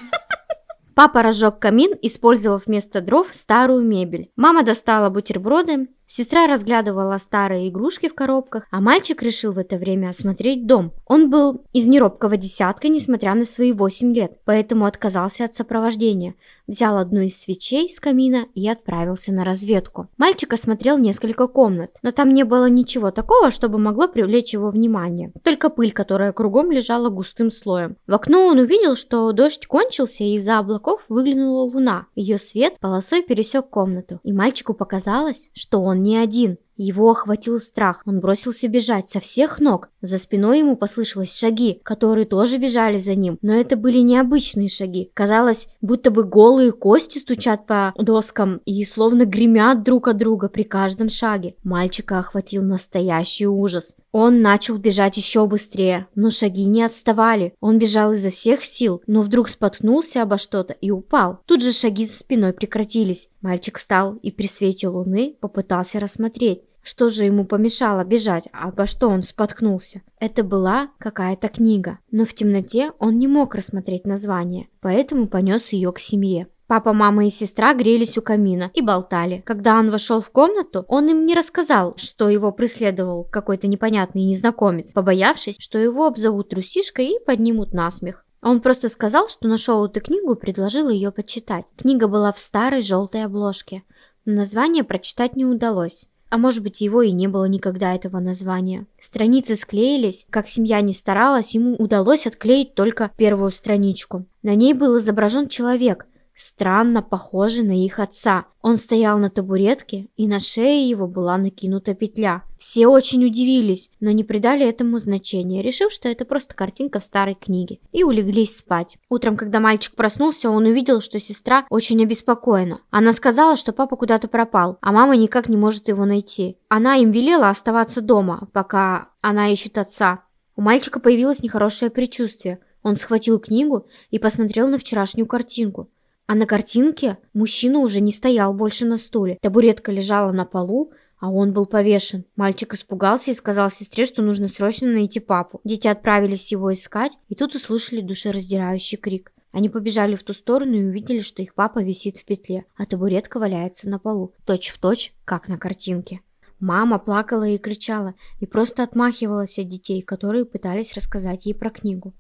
Папа 0.96 1.24
разжег 1.24 1.60
камин, 1.60 1.94
использовав 2.02 2.66
вместо 2.66 3.02
дров 3.02 3.28
старую 3.32 3.84
мебель. 3.84 4.32
Мама 4.36 4.64
достала 4.64 5.10
бутерброды, 5.10 5.88
сестра 6.10 6.48
разглядывала 6.48 7.18
старые 7.18 7.70
игрушки 7.70 8.10
в 8.10 8.16
коробках, 8.16 8.66
а 8.72 8.82
мальчик 8.82 9.22
решил 9.22 9.52
в 9.52 9.60
это 9.60 9.78
время 9.78 10.10
осмотреть 10.10 10.66
дом. 10.66 10.92
Он 11.06 11.30
был 11.30 11.62
из 11.72 11.88
неробкого 11.88 12.36
десятка, 12.36 12.90
несмотря 12.90 13.36
на 13.36 13.46
свои 13.46 13.72
8 13.72 14.14
лет, 14.14 14.40
поэтому 14.46 14.86
отказался 14.86 15.46
от 15.46 15.54
сопровождения. 15.54 16.36
Взял 16.68 16.98
одну 16.98 17.22
из 17.22 17.40
свечей 17.40 17.90
с 17.90 18.00
камина 18.00 18.46
и 18.54 18.70
отправился 18.70 19.34
на 19.34 19.44
разведку. 19.44 20.08
Мальчик 20.18 20.54
осмотрел 20.54 21.00
несколько 21.00 21.48
комнат, 21.48 21.98
но 22.04 22.12
там 22.12 22.32
не 22.32 22.44
было 22.44 22.70
ничего 22.70 23.10
такого, 23.10 23.50
чтобы 23.50 23.80
могло 23.80 24.08
привлечь 24.08 24.54
его 24.54 24.70
внимание. 24.70 25.32
Только 25.44 25.72
пыль, 25.72 25.92
которая 25.92 26.32
кругом 26.32 26.70
лежала 26.70 27.10
густым 27.10 27.52
слоем. 27.52 27.98
В 28.06 28.14
окно 28.14 28.46
он 28.46 28.60
увидел, 28.60 28.96
что 28.96 29.32
дождь 29.32 29.66
кончился, 29.66 30.24
и 30.24 30.36
из-за 30.36 30.60
облаков 30.60 31.06
выглянула 31.10 31.64
луна. 31.64 32.06
Ее 32.14 32.38
свет 32.38 32.76
полосой 32.80 33.24
пересек 33.24 33.68
комнату, 33.70 34.20
и 34.24 34.32
мальчику 34.32 34.76
показалось, 34.76 35.50
что 35.54 35.82
он 35.82 35.99
не 36.02 36.18
один. 36.18 36.58
Его 36.82 37.12
охватил 37.12 37.60
страх. 37.60 38.04
Он 38.06 38.22
бросился 38.22 38.70
бежать 38.70 39.10
со 39.10 39.20
всех 39.20 39.60
ног. 39.60 39.90
За 40.02 40.18
спиной 40.18 40.60
ему 40.60 40.78
послышались 40.78 41.38
шаги, 41.38 41.82
которые 41.84 42.26
тоже 42.26 42.58
бежали 42.58 42.98
за 43.00 43.16
ним. 43.16 43.38
Но 43.42 43.54
это 43.54 43.76
были 43.76 44.00
необычные 44.00 44.70
шаги. 44.70 45.12
Казалось, 45.14 45.68
будто 45.82 46.10
бы 46.10 46.24
голые 46.24 46.72
кости 46.72 47.18
стучат 47.18 47.68
по 47.68 47.94
доскам 47.98 48.62
и 48.64 48.82
словно 48.86 49.26
гремят 49.26 49.84
друг 49.84 50.08
от 50.08 50.16
друга 50.16 50.48
при 50.48 50.64
каждом 50.64 51.10
шаге. 51.10 51.56
Мальчика 51.64 52.20
охватил 52.20 52.64
настоящий 52.64 53.48
ужас. 53.48 53.94
Он 54.12 54.42
начал 54.42 54.78
бежать 54.78 55.18
еще 55.18 55.46
быстрее, 55.46 56.08
но 56.16 56.30
шаги 56.32 56.66
не 56.66 56.84
отставали. 56.84 57.54
Он 57.60 57.78
бежал 57.78 58.14
изо 58.14 58.32
всех 58.32 58.66
сил, 58.66 59.04
но 59.06 59.22
вдруг 59.22 59.50
споткнулся 59.50 60.24
обо 60.24 60.38
что-то 60.38 60.74
и 60.74 60.90
упал. 60.90 61.42
Тут 61.46 61.62
же 61.62 61.72
шаги 61.72 62.06
за 62.06 62.18
спиной 62.18 62.54
прекратились. 62.54 63.30
Мальчик 63.42 63.78
встал 63.78 64.16
и 64.16 64.32
при 64.32 64.48
свете 64.48 64.88
луны 64.88 65.36
попытался 65.40 66.00
рассмотреть. 66.00 66.64
Что 66.82 67.10
же 67.10 67.26
ему 67.26 67.46
помешало 67.46 68.04
бежать, 68.04 68.46
обо 68.52 68.86
что 68.86 69.10
он 69.10 69.22
споткнулся? 69.22 70.02
Это 70.20 70.44
была 70.44 70.90
какая-то 70.98 71.50
книга, 71.50 72.00
но 72.10 72.26
в 72.26 72.34
темноте 72.34 72.92
он 73.00 73.20
не 73.20 73.28
мог 73.28 73.54
рассмотреть 73.54 74.08
название, 74.08 74.70
поэтому 74.80 75.28
понес 75.28 75.70
ее 75.70 75.92
к 75.92 76.00
семье. 76.00 76.48
Папа, 76.70 76.94
мама 76.94 77.26
и 77.26 77.32
сестра 77.32 77.74
грелись 77.74 78.16
у 78.20 78.22
камина 78.22 78.70
и 78.76 78.84
болтали. 78.84 79.42
Когда 79.44 79.80
он 79.80 79.90
вошел 79.90 80.22
в 80.22 80.30
комнату, 80.30 80.86
он 80.88 81.10
им 81.10 81.26
не 81.26 81.34
рассказал, 81.34 81.96
что 81.98 82.30
его 82.30 82.52
преследовал 82.52 83.24
какой-то 83.24 83.66
непонятный 83.66 84.24
незнакомец, 84.24 84.94
побоявшись, 84.94 85.56
что 85.58 85.80
его 85.80 86.06
обзовут 86.06 86.50
трусишкой 86.50 87.08
и 87.08 87.26
поднимут 87.26 87.74
насмех. 87.74 88.24
Он 88.44 88.62
просто 88.62 88.88
сказал, 88.90 89.30
что 89.30 89.48
нашел 89.48 89.84
эту 89.84 90.00
книгу 90.00 90.34
и 90.34 90.40
предложил 90.40 90.90
ее 90.90 91.12
почитать. 91.12 91.66
Книга 91.76 92.08
была 92.08 92.32
в 92.32 92.38
старой 92.38 92.84
желтой 92.84 93.26
обложке, 93.26 93.82
но 94.26 94.34
название 94.34 94.84
прочитать 94.84 95.36
не 95.36 95.46
удалось. 95.46 96.06
А 96.30 96.38
может 96.38 96.62
быть, 96.62 96.82
его 96.82 97.02
и 97.02 97.12
не 97.12 97.28
было 97.28 97.46
никогда 97.46 97.96
этого 97.96 98.20
названия. 98.20 98.86
Страницы 99.00 99.56
склеились, 99.56 100.28
как 100.30 100.48
семья 100.48 100.82
не 100.82 100.94
старалась, 100.94 101.56
ему 101.56 101.74
удалось 101.78 102.28
отклеить 102.28 102.76
только 102.76 103.10
первую 103.18 103.50
страничку. 103.50 104.28
На 104.44 104.54
ней 104.54 104.76
был 104.76 105.00
изображен 105.00 105.48
человек, 105.48 106.06
странно 106.40 107.02
похожий 107.02 107.64
на 107.64 107.84
их 107.84 108.00
отца. 108.00 108.46
Он 108.62 108.78
стоял 108.78 109.18
на 109.18 109.30
табуретке, 109.30 110.08
и 110.16 110.26
на 110.28 110.40
шее 110.40 110.90
его 110.90 111.06
была 111.06 111.38
накинута 111.38 111.94
петля. 111.94 112.44
Все 112.58 112.88
очень 112.88 113.26
удивились, 113.26 113.90
но 114.00 114.12
не 114.12 114.24
придали 114.24 114.66
этому 114.66 115.00
значения, 115.00 115.62
решив, 115.62 115.92
что 115.92 116.08
это 116.08 116.24
просто 116.24 116.56
картинка 116.56 117.00
в 117.00 117.04
старой 117.04 117.36
книге, 117.36 117.80
и 117.92 118.04
улеглись 118.04 118.58
спать. 118.58 118.98
Утром, 119.10 119.36
когда 119.36 119.60
мальчик 119.60 119.96
проснулся, 119.96 120.50
он 120.50 120.66
увидел, 120.66 121.02
что 121.02 121.20
сестра 121.20 121.66
очень 121.70 122.02
обеспокоена. 122.04 122.80
Она 122.90 123.12
сказала, 123.12 123.58
что 123.58 123.74
папа 123.74 123.98
куда-то 123.98 124.30
пропал, 124.30 124.78
а 124.82 124.94
мама 124.94 125.18
никак 125.18 125.50
не 125.50 125.58
может 125.58 125.90
его 125.90 126.06
найти. 126.06 126.58
Она 126.70 126.96
им 126.96 127.12
велела 127.12 127.50
оставаться 127.50 128.02
дома, 128.02 128.48
пока 128.54 129.10
она 129.22 129.52
ищет 129.52 129.78
отца. 129.78 130.24
У 130.56 130.62
мальчика 130.62 131.02
появилось 131.02 131.44
нехорошее 131.44 131.92
предчувствие. 131.92 132.60
Он 132.82 132.96
схватил 132.96 133.40
книгу 133.40 133.88
и 134.10 134.20
посмотрел 134.20 134.68
на 134.68 134.78
вчерашнюю 134.78 135.28
картинку. 135.28 135.90
А 136.30 136.36
на 136.36 136.46
картинке 136.46 137.18
мужчина 137.34 137.80
уже 137.80 138.02
не 138.02 138.12
стоял 138.12 138.54
больше 138.54 138.86
на 138.86 139.00
стуле. 139.00 139.40
Табуретка 139.42 139.92
лежала 139.92 140.32
на 140.32 140.46
полу, 140.46 140.92
а 141.18 141.32
он 141.32 141.54
был 141.54 141.66
повешен. 141.66 142.24
Мальчик 142.36 142.76
испугался 142.76 143.32
и 143.32 143.34
сказал 143.34 143.72
сестре, 143.72 144.06
что 144.06 144.22
нужно 144.22 144.48
срочно 144.48 144.90
найти 144.90 145.20
папу. 145.20 145.60
Дети 145.64 145.88
отправились 145.88 146.52
его 146.52 146.72
искать, 146.72 147.14
и 147.30 147.34
тут 147.34 147.56
услышали 147.56 148.02
душераздирающий 148.02 149.00
крик. 149.00 149.34
Они 149.52 149.70
побежали 149.70 150.16
в 150.16 150.22
ту 150.22 150.34
сторону 150.34 150.74
и 150.74 150.84
увидели, 150.84 151.22
что 151.22 151.42
их 151.42 151.56
папа 151.56 151.82
висит 151.82 152.20
в 152.20 152.26
петле, 152.26 152.66
а 152.78 152.86
табуретка 152.86 153.40
валяется 153.40 153.90
на 153.90 153.98
полу, 153.98 154.36
точь 154.46 154.70
в 154.70 154.78
точь, 154.78 155.16
как 155.26 155.48
на 155.48 155.58
картинке. 155.58 156.22
Мама 156.60 157.00
плакала 157.00 157.48
и 157.48 157.58
кричала, 157.58 158.14
и 158.40 158.46
просто 158.46 158.84
отмахивалась 158.84 159.58
от 159.58 159.68
детей, 159.68 160.04
которые 160.04 160.46
пытались 160.46 160.94
рассказать 160.94 161.48
ей 161.48 161.56
про 161.56 161.72
книгу. 161.72 162.14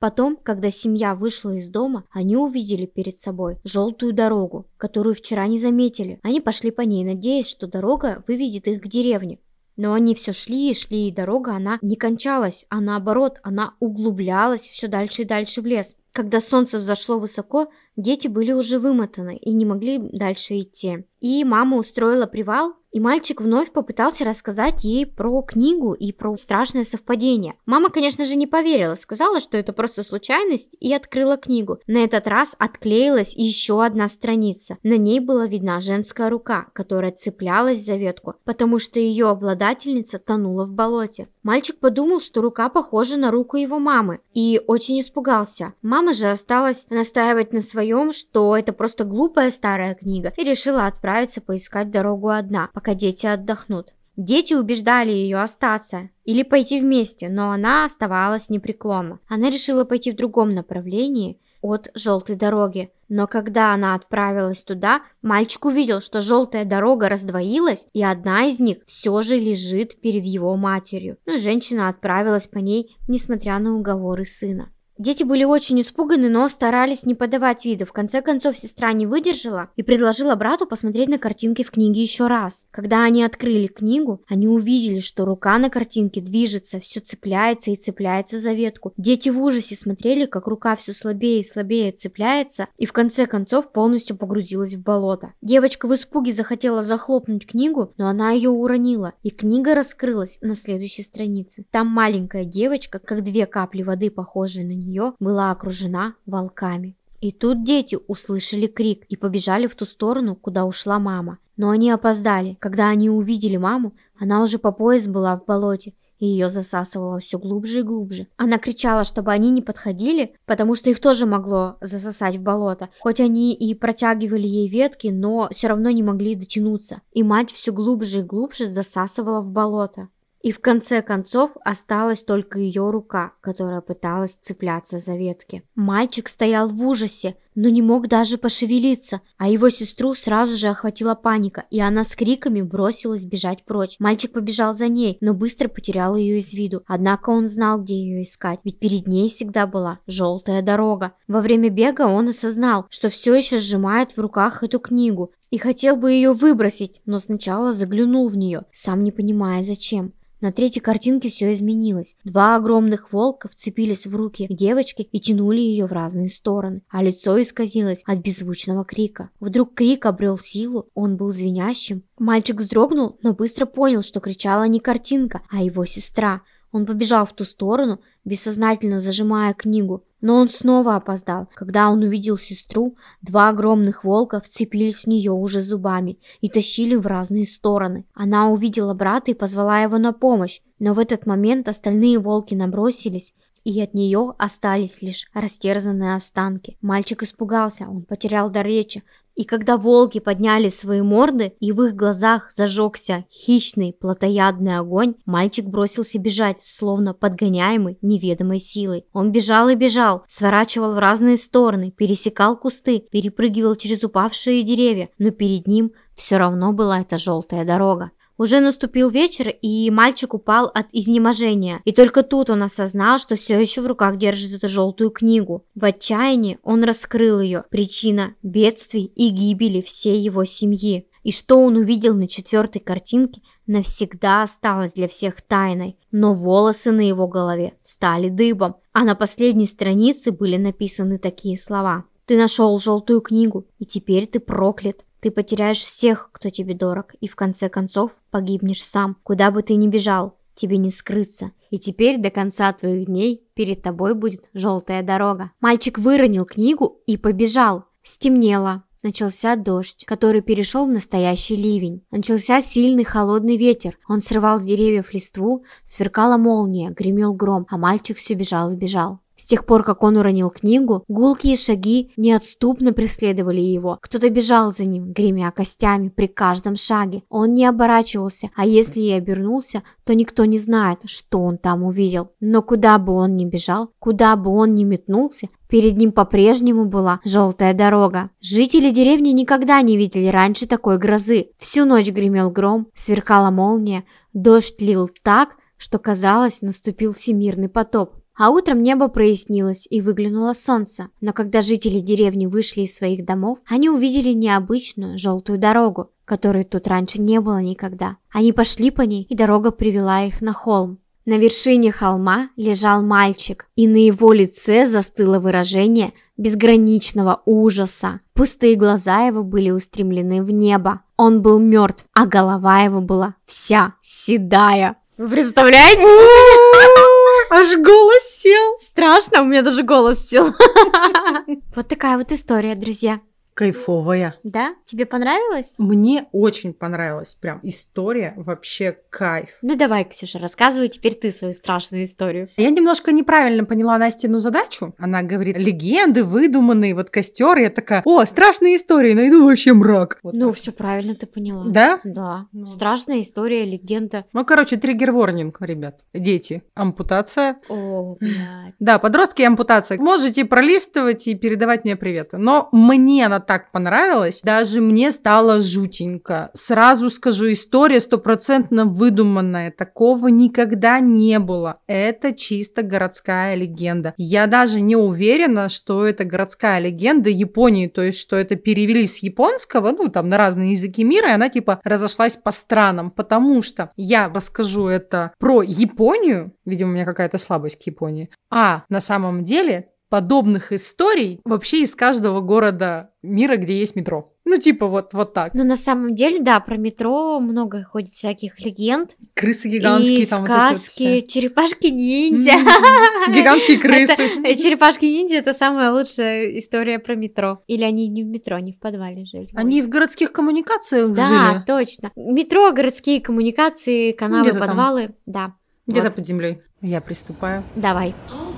Потом, 0.00 0.38
когда 0.42 0.70
семья 0.70 1.14
вышла 1.14 1.54
из 1.56 1.68
дома, 1.68 2.04
они 2.10 2.34
увидели 2.34 2.86
перед 2.86 3.18
собой 3.18 3.58
желтую 3.64 4.14
дорогу, 4.14 4.66
которую 4.78 5.14
вчера 5.14 5.46
не 5.46 5.58
заметили. 5.58 6.18
Они 6.22 6.40
пошли 6.40 6.70
по 6.70 6.80
ней, 6.80 7.04
надеясь, 7.04 7.46
что 7.46 7.66
дорога 7.66 8.24
выведет 8.26 8.66
их 8.66 8.80
к 8.80 8.88
деревне. 8.88 9.40
Но 9.76 9.92
они 9.92 10.14
все 10.14 10.32
шли 10.32 10.70
и 10.70 10.74
шли, 10.74 11.08
и 11.08 11.12
дорога, 11.12 11.54
она 11.54 11.78
не 11.82 11.96
кончалась, 11.96 12.64
а 12.70 12.80
наоборот, 12.80 13.40
она 13.42 13.74
углублялась 13.78 14.62
все 14.62 14.88
дальше 14.88 15.22
и 15.22 15.26
дальше 15.26 15.60
в 15.60 15.66
лес. 15.66 15.94
Когда 16.12 16.40
солнце 16.40 16.78
взошло 16.78 17.18
высоко, 17.18 17.70
дети 18.00 18.28
были 18.28 18.52
уже 18.52 18.78
вымотаны 18.78 19.36
и 19.36 19.52
не 19.52 19.64
могли 19.64 19.98
дальше 19.98 20.60
идти. 20.60 21.04
И 21.20 21.44
мама 21.44 21.76
устроила 21.76 22.26
привал 22.26 22.74
И 22.92 22.98
мальчик 22.98 23.40
вновь 23.40 23.70
попытался 23.70 24.24
рассказать 24.24 24.82
ей 24.82 25.06
про 25.06 25.42
книгу 25.42 25.92
и 25.92 26.12
про 26.12 26.36
страшное 26.36 26.82
совпадение. 26.82 27.54
Мама, 27.64 27.88
конечно 27.88 28.24
же, 28.24 28.34
не 28.34 28.48
поверила, 28.48 28.96
сказала, 28.96 29.40
что 29.40 29.56
это 29.56 29.72
просто 29.72 30.02
случайность, 30.02 30.74
и 30.80 30.92
открыла 30.92 31.36
книгу. 31.36 31.78
На 31.86 31.98
этот 31.98 32.26
раз 32.26 32.56
отклеилась 32.58 33.36
еще 33.36 33.84
одна 33.84 34.08
страница. 34.08 34.78
На 34.82 34.96
ней 34.96 35.20
была 35.20 35.46
видна 35.46 35.80
женская 35.80 36.30
рука, 36.30 36.66
которая 36.72 37.12
цеплялась 37.12 37.84
за 37.84 37.94
ветку, 37.94 38.34
потому 38.44 38.80
что 38.80 38.98
ее 38.98 39.28
обладательница 39.28 40.18
тонула 40.18 40.64
в 40.64 40.72
болоте. 40.72 41.28
Мальчик 41.44 41.78
подумал, 41.78 42.20
что 42.20 42.40
рука 42.40 42.68
похожа 42.70 43.16
на 43.16 43.30
руку 43.30 43.56
его 43.56 43.78
мамы, 43.78 44.18
и 44.34 44.60
очень 44.66 45.00
испугался. 45.00 45.74
Мама 45.80 46.12
же 46.12 46.26
осталась 46.26 46.86
настаивать 46.90 47.52
на 47.52 47.60
своем, 47.60 47.89
что 48.12 48.56
это 48.56 48.72
просто 48.72 49.04
глупая 49.04 49.50
старая 49.50 49.94
книга, 49.94 50.32
и 50.36 50.44
решила 50.44 50.86
отправиться 50.86 51.40
поискать 51.40 51.90
дорогу 51.90 52.28
одна, 52.28 52.70
пока 52.72 52.94
дети 52.94 53.26
отдохнут. 53.26 53.92
Дети 54.16 54.54
убеждали 54.54 55.10
ее 55.10 55.40
остаться 55.40 56.10
или 56.24 56.42
пойти 56.42 56.80
вместе, 56.80 57.28
но 57.28 57.52
она 57.52 57.84
оставалась 57.84 58.50
непреклонна. 58.50 59.18
Она 59.28 59.48
решила 59.48 59.84
пойти 59.84 60.12
в 60.12 60.16
другом 60.16 60.54
направлении 60.54 61.38
от 61.62 61.90
желтой 61.94 62.36
дороги. 62.36 62.90
Но 63.08 63.26
когда 63.26 63.74
она 63.74 63.94
отправилась 63.94 64.62
туда, 64.62 65.02
мальчик 65.22 65.64
увидел, 65.64 66.00
что 66.00 66.20
желтая 66.20 66.64
дорога 66.64 67.08
раздвоилась, 67.08 67.86
и 67.92 68.02
одна 68.02 68.44
из 68.44 68.60
них 68.60 68.78
все 68.86 69.22
же 69.22 69.36
лежит 69.36 70.00
перед 70.00 70.24
его 70.24 70.56
матерью. 70.56 71.16
Но 71.26 71.38
женщина 71.38 71.88
отправилась 71.88 72.46
по 72.46 72.58
ней, 72.58 72.96
несмотря 73.08 73.58
на 73.58 73.74
уговоры 73.74 74.24
сына. 74.24 74.70
Дети 75.00 75.24
были 75.24 75.44
очень 75.44 75.80
испуганы, 75.80 76.28
но 76.28 76.46
старались 76.50 77.06
не 77.06 77.14
подавать 77.14 77.64
вида. 77.64 77.86
В 77.86 77.92
конце 77.94 78.20
концов, 78.20 78.54
сестра 78.54 78.92
не 78.92 79.06
выдержала 79.06 79.70
и 79.74 79.82
предложила 79.82 80.34
брату 80.34 80.66
посмотреть 80.66 81.08
на 81.08 81.16
картинки 81.16 81.64
в 81.64 81.70
книге 81.70 82.02
еще 82.02 82.26
раз. 82.26 82.66
Когда 82.70 83.02
они 83.04 83.22
открыли 83.22 83.66
книгу, 83.66 84.22
они 84.28 84.46
увидели, 84.46 85.00
что 85.00 85.24
рука 85.24 85.56
на 85.56 85.70
картинке 85.70 86.20
движется, 86.20 86.80
все 86.80 87.00
цепляется 87.00 87.70
и 87.70 87.76
цепляется 87.76 88.38
за 88.38 88.52
ветку. 88.52 88.92
Дети 88.98 89.30
в 89.30 89.40
ужасе 89.42 89.74
смотрели, 89.74 90.26
как 90.26 90.46
рука 90.46 90.76
все 90.76 90.92
слабее 90.92 91.40
и 91.40 91.44
слабее 91.44 91.92
цепляется, 91.92 92.66
и 92.76 92.84
в 92.84 92.92
конце 92.92 93.24
концов 93.24 93.72
полностью 93.72 94.18
погрузилась 94.18 94.74
в 94.74 94.82
болото. 94.82 95.32
Девочка 95.40 95.88
в 95.88 95.94
испуге 95.94 96.34
захотела 96.34 96.82
захлопнуть 96.82 97.46
книгу, 97.46 97.94
но 97.96 98.06
она 98.06 98.32
ее 98.32 98.50
уронила, 98.50 99.14
и 99.22 99.30
книга 99.30 99.74
раскрылась 99.74 100.36
на 100.42 100.54
следующей 100.54 101.04
странице. 101.04 101.64
Там 101.70 101.86
маленькая 101.86 102.44
девочка, 102.44 102.98
как 102.98 103.22
две 103.22 103.46
капли 103.46 103.82
воды, 103.82 104.10
похожие 104.10 104.66
на 104.66 104.72
нее, 104.72 104.89
нее 104.90 105.14
была 105.20 105.50
окружена 105.50 106.14
волками. 106.26 106.96
И 107.20 107.32
тут 107.32 107.64
дети 107.64 107.98
услышали 108.08 108.66
крик 108.66 109.04
и 109.08 109.16
побежали 109.16 109.66
в 109.66 109.74
ту 109.74 109.84
сторону, 109.84 110.34
куда 110.34 110.64
ушла 110.64 110.98
мама. 110.98 111.38
Но 111.56 111.70
они 111.70 111.90
опоздали. 111.90 112.56
Когда 112.60 112.88
они 112.88 113.10
увидели 113.10 113.58
маму, 113.58 113.92
она 114.18 114.42
уже 114.42 114.58
по 114.58 114.72
пояс 114.72 115.06
была 115.06 115.36
в 115.36 115.44
болоте, 115.44 115.92
и 116.18 116.26
ее 116.26 116.48
засасывало 116.48 117.18
все 117.18 117.38
глубже 117.38 117.80
и 117.80 117.82
глубже. 117.82 118.28
Она 118.38 118.56
кричала, 118.56 119.04
чтобы 119.04 119.32
они 119.32 119.50
не 119.50 119.60
подходили, 119.60 120.34
потому 120.46 120.74
что 120.74 120.88
их 120.88 121.00
тоже 121.00 121.26
могло 121.26 121.76
засосать 121.82 122.36
в 122.36 122.42
болото. 122.42 122.88
Хоть 123.00 123.20
они 123.20 123.52
и 123.54 123.74
протягивали 123.74 124.46
ей 124.46 124.68
ветки, 124.68 125.08
но 125.08 125.48
все 125.52 125.68
равно 125.68 125.90
не 125.90 126.02
могли 126.02 126.34
дотянуться. 126.34 127.02
И 127.12 127.22
мать 127.22 127.50
все 127.50 127.72
глубже 127.72 128.20
и 128.20 128.22
глубже 128.22 128.68
засасывала 128.70 129.42
в 129.42 129.50
болото. 129.50 130.08
И 130.42 130.52
в 130.52 130.60
конце 130.60 131.02
концов 131.02 131.52
осталась 131.64 132.22
только 132.22 132.58
ее 132.58 132.90
рука, 132.90 133.34
которая 133.42 133.82
пыталась 133.82 134.38
цепляться 134.40 134.98
за 134.98 135.14
ветки. 135.14 135.62
Мальчик 135.74 136.28
стоял 136.28 136.68
в 136.68 136.86
ужасе, 136.86 137.36
но 137.54 137.68
не 137.68 137.82
мог 137.82 138.08
даже 138.08 138.38
пошевелиться, 138.38 139.20
а 139.36 139.48
его 139.48 139.68
сестру 139.68 140.14
сразу 140.14 140.56
же 140.56 140.68
охватила 140.68 141.14
паника, 141.14 141.64
и 141.70 141.78
она 141.78 142.04
с 142.04 142.14
криками 142.16 142.62
бросилась 142.62 143.26
бежать 143.26 143.64
прочь. 143.64 143.96
Мальчик 143.98 144.32
побежал 144.32 144.72
за 144.72 144.88
ней, 144.88 145.18
но 145.20 145.34
быстро 145.34 145.68
потерял 145.68 146.16
ее 146.16 146.38
из 146.38 146.54
виду. 146.54 146.84
Однако 146.86 147.30
он 147.30 147.46
знал, 147.46 147.82
где 147.82 147.94
ее 147.94 148.22
искать, 148.22 148.60
ведь 148.64 148.78
перед 148.78 149.06
ней 149.06 149.28
всегда 149.28 149.66
была 149.66 149.98
желтая 150.06 150.62
дорога. 150.62 151.12
Во 151.28 151.40
время 151.40 151.68
бега 151.68 152.06
он 152.06 152.28
осознал, 152.28 152.86
что 152.88 153.10
все 153.10 153.34
еще 153.34 153.58
сжимает 153.58 154.12
в 154.12 154.20
руках 154.20 154.62
эту 154.62 154.78
книгу, 154.78 155.32
и 155.50 155.58
хотел 155.58 155.96
бы 155.96 156.12
ее 156.12 156.32
выбросить, 156.32 157.02
но 157.04 157.18
сначала 157.18 157.72
заглянул 157.72 158.28
в 158.28 158.36
нее, 158.36 158.62
сам 158.70 159.02
не 159.02 159.10
понимая 159.10 159.62
зачем. 159.62 160.14
На 160.40 160.52
третьей 160.52 160.80
картинке 160.80 161.28
все 161.28 161.52
изменилось. 161.52 162.16
Два 162.24 162.56
огромных 162.56 163.12
волка 163.12 163.48
вцепились 163.48 164.06
в 164.06 164.16
руки 164.16 164.46
девочки 164.48 165.02
и 165.02 165.20
тянули 165.20 165.60
ее 165.60 165.86
в 165.86 165.92
разные 165.92 166.30
стороны, 166.30 166.82
а 166.88 167.02
лицо 167.02 167.40
исказилось 167.40 168.02
от 168.06 168.18
беззвучного 168.20 168.84
крика. 168.84 169.30
Вдруг 169.38 169.74
крик 169.74 170.06
обрел 170.06 170.38
силу, 170.38 170.88
он 170.94 171.16
был 171.16 171.30
звенящим. 171.30 172.04
Мальчик 172.18 172.56
вздрогнул, 172.56 173.18
но 173.22 173.34
быстро 173.34 173.66
понял, 173.66 174.02
что 174.02 174.20
кричала 174.20 174.64
не 174.64 174.80
картинка, 174.80 175.42
а 175.50 175.62
его 175.62 175.84
сестра. 175.84 176.42
Он 176.72 176.86
побежал 176.86 177.26
в 177.26 177.32
ту 177.32 177.44
сторону, 177.44 178.00
бессознательно 178.24 179.00
зажимая 179.00 179.54
книгу. 179.54 180.04
Но 180.20 180.36
он 180.36 180.48
снова 180.48 180.96
опоздал. 180.96 181.48
Когда 181.54 181.90
он 181.90 182.02
увидел 182.02 182.38
сестру, 182.38 182.96
два 183.22 183.48
огромных 183.48 184.04
волка 184.04 184.40
вцепились 184.40 185.04
в 185.04 185.06
нее 185.06 185.32
уже 185.32 185.62
зубами 185.62 186.18
и 186.40 186.48
тащили 186.48 186.94
в 186.94 187.06
разные 187.06 187.46
стороны. 187.46 188.04
Она 188.14 188.50
увидела 188.50 188.94
брата 188.94 189.30
и 189.30 189.34
позвала 189.34 189.80
его 189.80 189.98
на 189.98 190.12
помощь, 190.12 190.60
но 190.78 190.94
в 190.94 190.98
этот 190.98 191.26
момент 191.26 191.68
остальные 191.68 192.18
волки 192.18 192.54
набросились 192.54 193.34
и 193.64 193.80
от 193.80 193.94
нее 193.94 194.34
остались 194.38 195.02
лишь 195.02 195.28
растерзанные 195.34 196.14
останки. 196.14 196.76
Мальчик 196.80 197.22
испугался, 197.22 197.86
он 197.88 198.02
потерял 198.02 198.50
дар 198.50 198.66
речи, 198.66 199.02
и 199.40 199.44
когда 199.44 199.78
волки 199.78 200.20
подняли 200.20 200.68
свои 200.68 201.00
морды, 201.00 201.54
и 201.60 201.72
в 201.72 201.82
их 201.82 201.94
глазах 201.94 202.52
зажегся 202.54 203.24
хищный 203.30 203.96
плотоядный 203.98 204.76
огонь, 204.76 205.14
мальчик 205.24 205.64
бросился 205.64 206.18
бежать, 206.18 206.58
словно 206.62 207.14
подгоняемый 207.14 207.96
неведомой 208.02 208.58
силой. 208.58 209.06
Он 209.14 209.32
бежал 209.32 209.70
и 209.70 209.76
бежал, 209.76 210.24
сворачивал 210.26 210.92
в 210.92 210.98
разные 210.98 211.38
стороны, 211.38 211.90
пересекал 211.90 212.54
кусты, 212.54 212.98
перепрыгивал 213.10 213.76
через 213.76 214.04
упавшие 214.04 214.62
деревья, 214.62 215.08
но 215.16 215.30
перед 215.30 215.66
ним 215.66 215.92
все 216.16 216.36
равно 216.36 216.74
была 216.74 217.00
эта 217.00 217.16
желтая 217.16 217.64
дорога. 217.64 218.10
Уже 218.40 218.60
наступил 218.60 219.10
вечер, 219.10 219.54
и 219.60 219.90
мальчик 219.90 220.32
упал 220.32 220.70
от 220.72 220.86
изнеможения. 220.92 221.82
И 221.84 221.92
только 221.92 222.22
тут 222.22 222.48
он 222.48 222.62
осознал, 222.62 223.18
что 223.18 223.36
все 223.36 223.60
еще 223.60 223.82
в 223.82 223.86
руках 223.86 224.16
держит 224.16 224.54
эту 224.54 224.66
желтую 224.66 225.10
книгу. 225.10 225.66
В 225.74 225.84
отчаянии 225.84 226.58
он 226.62 226.82
раскрыл 226.82 227.40
ее. 227.40 227.64
Причина 227.68 228.34
бедствий 228.42 229.12
и 229.14 229.28
гибели 229.28 229.82
всей 229.82 230.18
его 230.18 230.46
семьи. 230.46 231.06
И 231.22 231.32
что 231.32 231.58
он 231.58 231.76
увидел 231.76 232.14
на 232.14 232.28
четвертой 232.28 232.80
картинке, 232.80 233.42
навсегда 233.66 234.44
осталось 234.44 234.94
для 234.94 235.06
всех 235.06 235.42
тайной. 235.42 235.98
Но 236.10 236.32
волосы 236.32 236.92
на 236.92 237.06
его 237.06 237.28
голове 237.28 237.74
стали 237.82 238.30
дыбом, 238.30 238.76
а 238.94 239.04
на 239.04 239.14
последней 239.14 239.66
странице 239.66 240.32
были 240.32 240.56
написаны 240.56 241.18
такие 241.18 241.58
слова. 241.58 242.04
«Ты 242.24 242.38
нашел 242.38 242.78
желтую 242.78 243.20
книгу, 243.20 243.66
и 243.78 243.84
теперь 243.84 244.26
ты 244.26 244.40
проклят. 244.40 245.04
Ты 245.20 245.30
потеряешь 245.30 245.78
всех, 245.78 246.30
кто 246.32 246.50
тебе 246.50 246.74
дорог, 246.74 247.14
и 247.20 247.28
в 247.28 247.36
конце 247.36 247.68
концов 247.68 248.20
погибнешь 248.30 248.82
сам. 248.82 249.16
Куда 249.22 249.50
бы 249.50 249.62
ты 249.62 249.74
ни 249.74 249.86
бежал, 249.86 250.38
тебе 250.54 250.78
не 250.78 250.90
скрыться. 250.90 251.52
И 251.70 251.78
теперь 251.78 252.18
до 252.18 252.30
конца 252.30 252.72
твоих 252.72 253.06
дней 253.06 253.46
перед 253.54 253.82
тобой 253.82 254.14
будет 254.14 254.48
желтая 254.54 255.02
дорога. 255.02 255.52
Мальчик 255.60 255.98
выронил 255.98 256.44
книгу 256.44 257.00
и 257.06 257.16
побежал. 257.16 257.84
Стемнело. 258.02 258.84
Начался 259.02 259.56
дождь, 259.56 260.04
который 260.04 260.42
перешел 260.42 260.84
в 260.84 260.90
настоящий 260.90 261.56
ливень. 261.56 262.04
Начался 262.10 262.60
сильный 262.60 263.04
холодный 263.04 263.56
ветер. 263.56 263.98
Он 264.06 264.20
срывал 264.20 264.60
с 264.60 264.62
деревьев 264.62 265.14
листву, 265.14 265.64
сверкала 265.84 266.36
молния, 266.36 266.90
гремел 266.90 267.32
гром, 267.32 267.66
а 267.70 267.78
мальчик 267.78 268.18
все 268.18 268.34
бежал 268.34 268.72
и 268.72 268.76
бежал. 268.76 269.20
Тех 269.50 269.66
пор, 269.66 269.82
как 269.82 270.04
он 270.04 270.16
уронил 270.16 270.48
книгу, 270.48 271.02
гулкие 271.08 271.56
шаги 271.56 272.12
неотступно 272.16 272.92
преследовали 272.92 273.60
его. 273.60 273.98
Кто-то 274.00 274.30
бежал 274.30 274.72
за 274.72 274.84
ним, 274.84 275.10
гремя 275.10 275.50
костями 275.50 276.08
при 276.08 276.28
каждом 276.28 276.76
шаге. 276.76 277.24
Он 277.28 277.52
не 277.52 277.66
оборачивался, 277.66 278.50
а 278.54 278.64
если 278.64 279.00
и 279.00 279.10
обернулся, 279.10 279.82
то 280.04 280.14
никто 280.14 280.44
не 280.44 280.56
знает, 280.56 281.00
что 281.06 281.40
он 281.40 281.58
там 281.58 281.82
увидел. 281.82 282.30
Но 282.38 282.62
куда 282.62 282.96
бы 282.98 283.12
он 283.12 283.34
ни 283.34 283.44
бежал, 283.44 283.90
куда 283.98 284.36
бы 284.36 284.52
он 284.52 284.76
ни 284.76 284.84
метнулся, 284.84 285.48
Перед 285.68 285.96
ним 285.96 286.10
по-прежнему 286.10 286.84
была 286.84 287.20
желтая 287.24 287.74
дорога. 287.74 288.30
Жители 288.40 288.90
деревни 288.90 289.30
никогда 289.30 289.80
не 289.82 289.96
видели 289.96 290.26
раньше 290.26 290.66
такой 290.66 290.98
грозы. 290.98 291.50
Всю 291.58 291.84
ночь 291.84 292.10
гремел 292.10 292.50
гром, 292.50 292.88
сверкала 292.92 293.50
молния, 293.50 294.02
дождь 294.32 294.80
лил 294.80 295.08
так, 295.22 295.50
что 295.76 295.98
казалось, 295.98 296.60
наступил 296.60 297.12
всемирный 297.12 297.68
потоп. 297.68 298.19
А 298.40 298.48
утром 298.48 298.82
небо 298.82 299.08
прояснилось 299.08 299.86
и 299.90 300.00
выглянуло 300.00 300.54
солнце. 300.54 301.10
Но 301.20 301.34
когда 301.34 301.60
жители 301.60 302.00
деревни 302.00 302.46
вышли 302.46 302.84
из 302.84 302.96
своих 302.96 303.26
домов, 303.26 303.58
они 303.68 303.90
увидели 303.90 304.30
необычную 304.30 305.18
желтую 305.18 305.58
дорогу, 305.58 306.12
которой 306.24 306.64
тут 306.64 306.88
раньше 306.88 307.20
не 307.20 307.38
было 307.38 307.60
никогда. 307.60 308.16
Они 308.32 308.54
пошли 308.54 308.90
по 308.90 309.02
ней, 309.02 309.26
и 309.28 309.36
дорога 309.36 309.72
привела 309.72 310.22
их 310.22 310.40
на 310.40 310.54
холм. 310.54 311.00
На 311.26 311.36
вершине 311.36 311.92
холма 311.92 312.48
лежал 312.56 313.02
мальчик, 313.02 313.66
и 313.76 313.86
на 313.86 313.96
его 313.96 314.32
лице 314.32 314.86
застыло 314.86 315.38
выражение 315.38 316.14
безграничного 316.38 317.42
ужаса. 317.44 318.20
Пустые 318.32 318.74
глаза 318.74 319.26
его 319.26 319.44
были 319.44 319.68
устремлены 319.68 320.42
в 320.42 320.50
небо. 320.50 321.02
Он 321.18 321.42
был 321.42 321.58
мертв, 321.58 322.06
а 322.14 322.24
голова 322.24 322.80
его 322.80 323.02
была 323.02 323.34
вся 323.44 323.96
седая. 324.00 324.96
Вы 325.20 325.28
представляете? 325.28 326.00
Аж 327.50 327.76
голос 327.76 328.29
сел. 328.40 328.78
Страшно, 328.80 329.42
у 329.42 329.44
меня 329.44 329.62
даже 329.62 329.82
голос 329.82 330.28
сел. 330.28 330.54
Вот 331.74 331.88
такая 331.88 332.16
вот 332.16 332.32
история, 332.32 332.74
друзья. 332.74 333.20
Кайфовая. 333.54 334.36
Да? 334.44 334.74
Тебе 334.84 335.06
понравилось? 335.06 335.72
Мне 335.78 336.26
очень 336.32 336.72
понравилась. 336.72 337.34
Прям 337.34 337.60
история 337.62 338.34
вообще 338.36 338.96
кайф. 339.10 339.58
Ну 339.62 339.76
давай, 339.76 340.04
Ксюша, 340.04 340.38
рассказывай 340.38 340.88
теперь 340.88 341.14
ты 341.14 341.30
свою 341.30 341.52
страшную 341.52 342.04
историю. 342.04 342.48
Я 342.56 342.70
немножко 342.70 343.12
неправильно 343.12 343.64
поняла 343.64 343.98
Настину 343.98 344.40
задачу. 344.40 344.94
Она 344.98 345.22
говорит, 345.22 345.56
легенды 345.58 346.24
выдуманные, 346.24 346.94
вот 346.94 347.10
костер. 347.10 347.58
Я 347.58 347.70
такая, 347.70 348.02
о, 348.04 348.24
страшные 348.24 348.76
истории, 348.76 349.12
найду 349.12 349.44
вообще 349.44 349.72
мрак. 349.72 350.18
Вот 350.22 350.34
ну, 350.34 350.52
все 350.52 350.72
правильно 350.72 351.14
ты 351.14 351.26
поняла. 351.26 351.64
Да? 351.68 352.00
Да. 352.04 352.46
Ну. 352.52 352.66
Страшная 352.66 353.20
история, 353.20 353.64
легенда. 353.64 354.24
Ну, 354.32 354.44
короче, 354.44 354.76
триггер-ворнинг, 354.76 355.56
ребят. 355.60 356.00
Дети, 356.14 356.62
ампутация. 356.74 357.58
О, 357.68 358.16
блядь. 358.18 358.74
Да, 358.78 358.98
подростки 358.98 359.42
и 359.42 359.44
ампутация. 359.44 359.98
Можете 359.98 360.44
пролистывать 360.44 361.26
и 361.26 361.34
передавать 361.34 361.84
мне 361.84 361.96
приветы. 361.96 362.38
Но 362.38 362.68
мне 362.72 363.26
она 363.26 363.39
так 363.40 363.72
понравилась, 363.72 364.40
даже 364.42 364.80
мне 364.80 365.10
стало 365.10 365.60
жутенько. 365.60 366.50
Сразу 366.54 367.10
скажу, 367.10 367.50
история 367.50 368.00
стопроцентно 368.00 368.84
выдуманная. 368.84 369.70
Такого 369.70 370.28
никогда 370.28 371.00
не 371.00 371.38
было. 371.38 371.80
Это 371.86 372.32
чисто 372.32 372.82
городская 372.82 373.54
легенда. 373.54 374.14
Я 374.16 374.46
даже 374.46 374.80
не 374.80 374.96
уверена, 374.96 375.68
что 375.68 376.06
это 376.06 376.24
городская 376.24 376.78
легенда 376.78 377.30
Японии, 377.30 377.86
то 377.88 378.02
есть, 378.02 378.18
что 378.18 378.36
это 378.36 378.56
перевели 378.56 379.06
с 379.06 379.22
японского, 379.22 379.92
ну, 379.92 380.08
там, 380.08 380.28
на 380.28 380.36
разные 380.36 380.72
языки 380.72 381.04
мира, 381.04 381.28
и 381.28 381.32
она, 381.32 381.48
типа, 381.48 381.80
разошлась 381.84 382.36
по 382.36 382.52
странам, 382.52 383.10
потому 383.10 383.62
что 383.62 383.90
я 383.96 384.28
расскажу 384.28 384.86
это 384.86 385.32
про 385.38 385.62
Японию, 385.62 386.52
видимо, 386.64 386.90
у 386.90 386.94
меня 386.94 387.04
какая-то 387.04 387.38
слабость 387.38 387.82
к 387.82 387.86
Японии, 387.86 388.30
а 388.50 388.84
на 388.88 389.00
самом 389.00 389.44
деле 389.44 389.88
подобных 390.10 390.72
историй 390.72 391.40
вообще 391.44 391.82
из 391.82 391.94
каждого 391.94 392.40
города 392.40 393.10
мира, 393.22 393.56
где 393.56 393.78
есть 393.78 393.96
метро. 393.96 394.28
Ну, 394.44 394.58
типа 394.58 394.88
вот, 394.88 395.12
вот 395.14 395.32
так. 395.32 395.54
Ну, 395.54 395.62
на 395.62 395.76
самом 395.76 396.16
деле, 396.16 396.40
да, 396.40 396.58
про 396.58 396.76
метро 396.76 397.38
много 397.38 397.84
ходит 397.84 398.10
всяких 398.10 398.58
легенд. 398.60 399.16
Крысы 399.34 399.68
гигантские 399.68 400.22
и 400.22 400.26
там 400.26 400.40
вот 400.42 400.50
эти 400.50 400.56
вот 400.58 400.66
сказки, 400.78 400.90
все. 400.90 401.22
черепашки-ниндзя. 401.22 402.52
Гигантские 403.32 403.78
крысы. 403.78 404.12
Это- 404.44 404.60
Черепашки-ниндзя 404.60 405.36
это 405.36 405.54
самая 405.54 405.92
лучшая 405.92 406.58
история 406.58 406.98
про 406.98 407.14
метро. 407.14 407.62
Или 407.68 407.84
они 407.84 408.08
не 408.08 408.24
в 408.24 408.26
метро, 408.26 408.56
они 408.56 408.72
в 408.72 408.80
подвале 408.80 409.24
жили. 409.24 409.48
Они 409.54 409.80
в 409.82 409.88
городских 409.88 410.32
коммуникациях 410.32 411.14
Да, 411.14 411.24
жили. 411.24 411.62
точно. 411.66 412.10
Метро, 412.16 412.72
городские 412.72 413.20
коммуникации, 413.20 414.10
каналы, 414.12 414.50
там. 414.50 414.58
подвалы. 414.60 415.14
Да. 415.26 415.54
Где-то 415.86 416.06
Вот. 416.08 416.16
под 416.16 416.26
землей. 416.26 416.58
Я 416.82 417.00
приступаю. 417.00 417.62
Давай. 417.76 418.14
東 418.28 418.49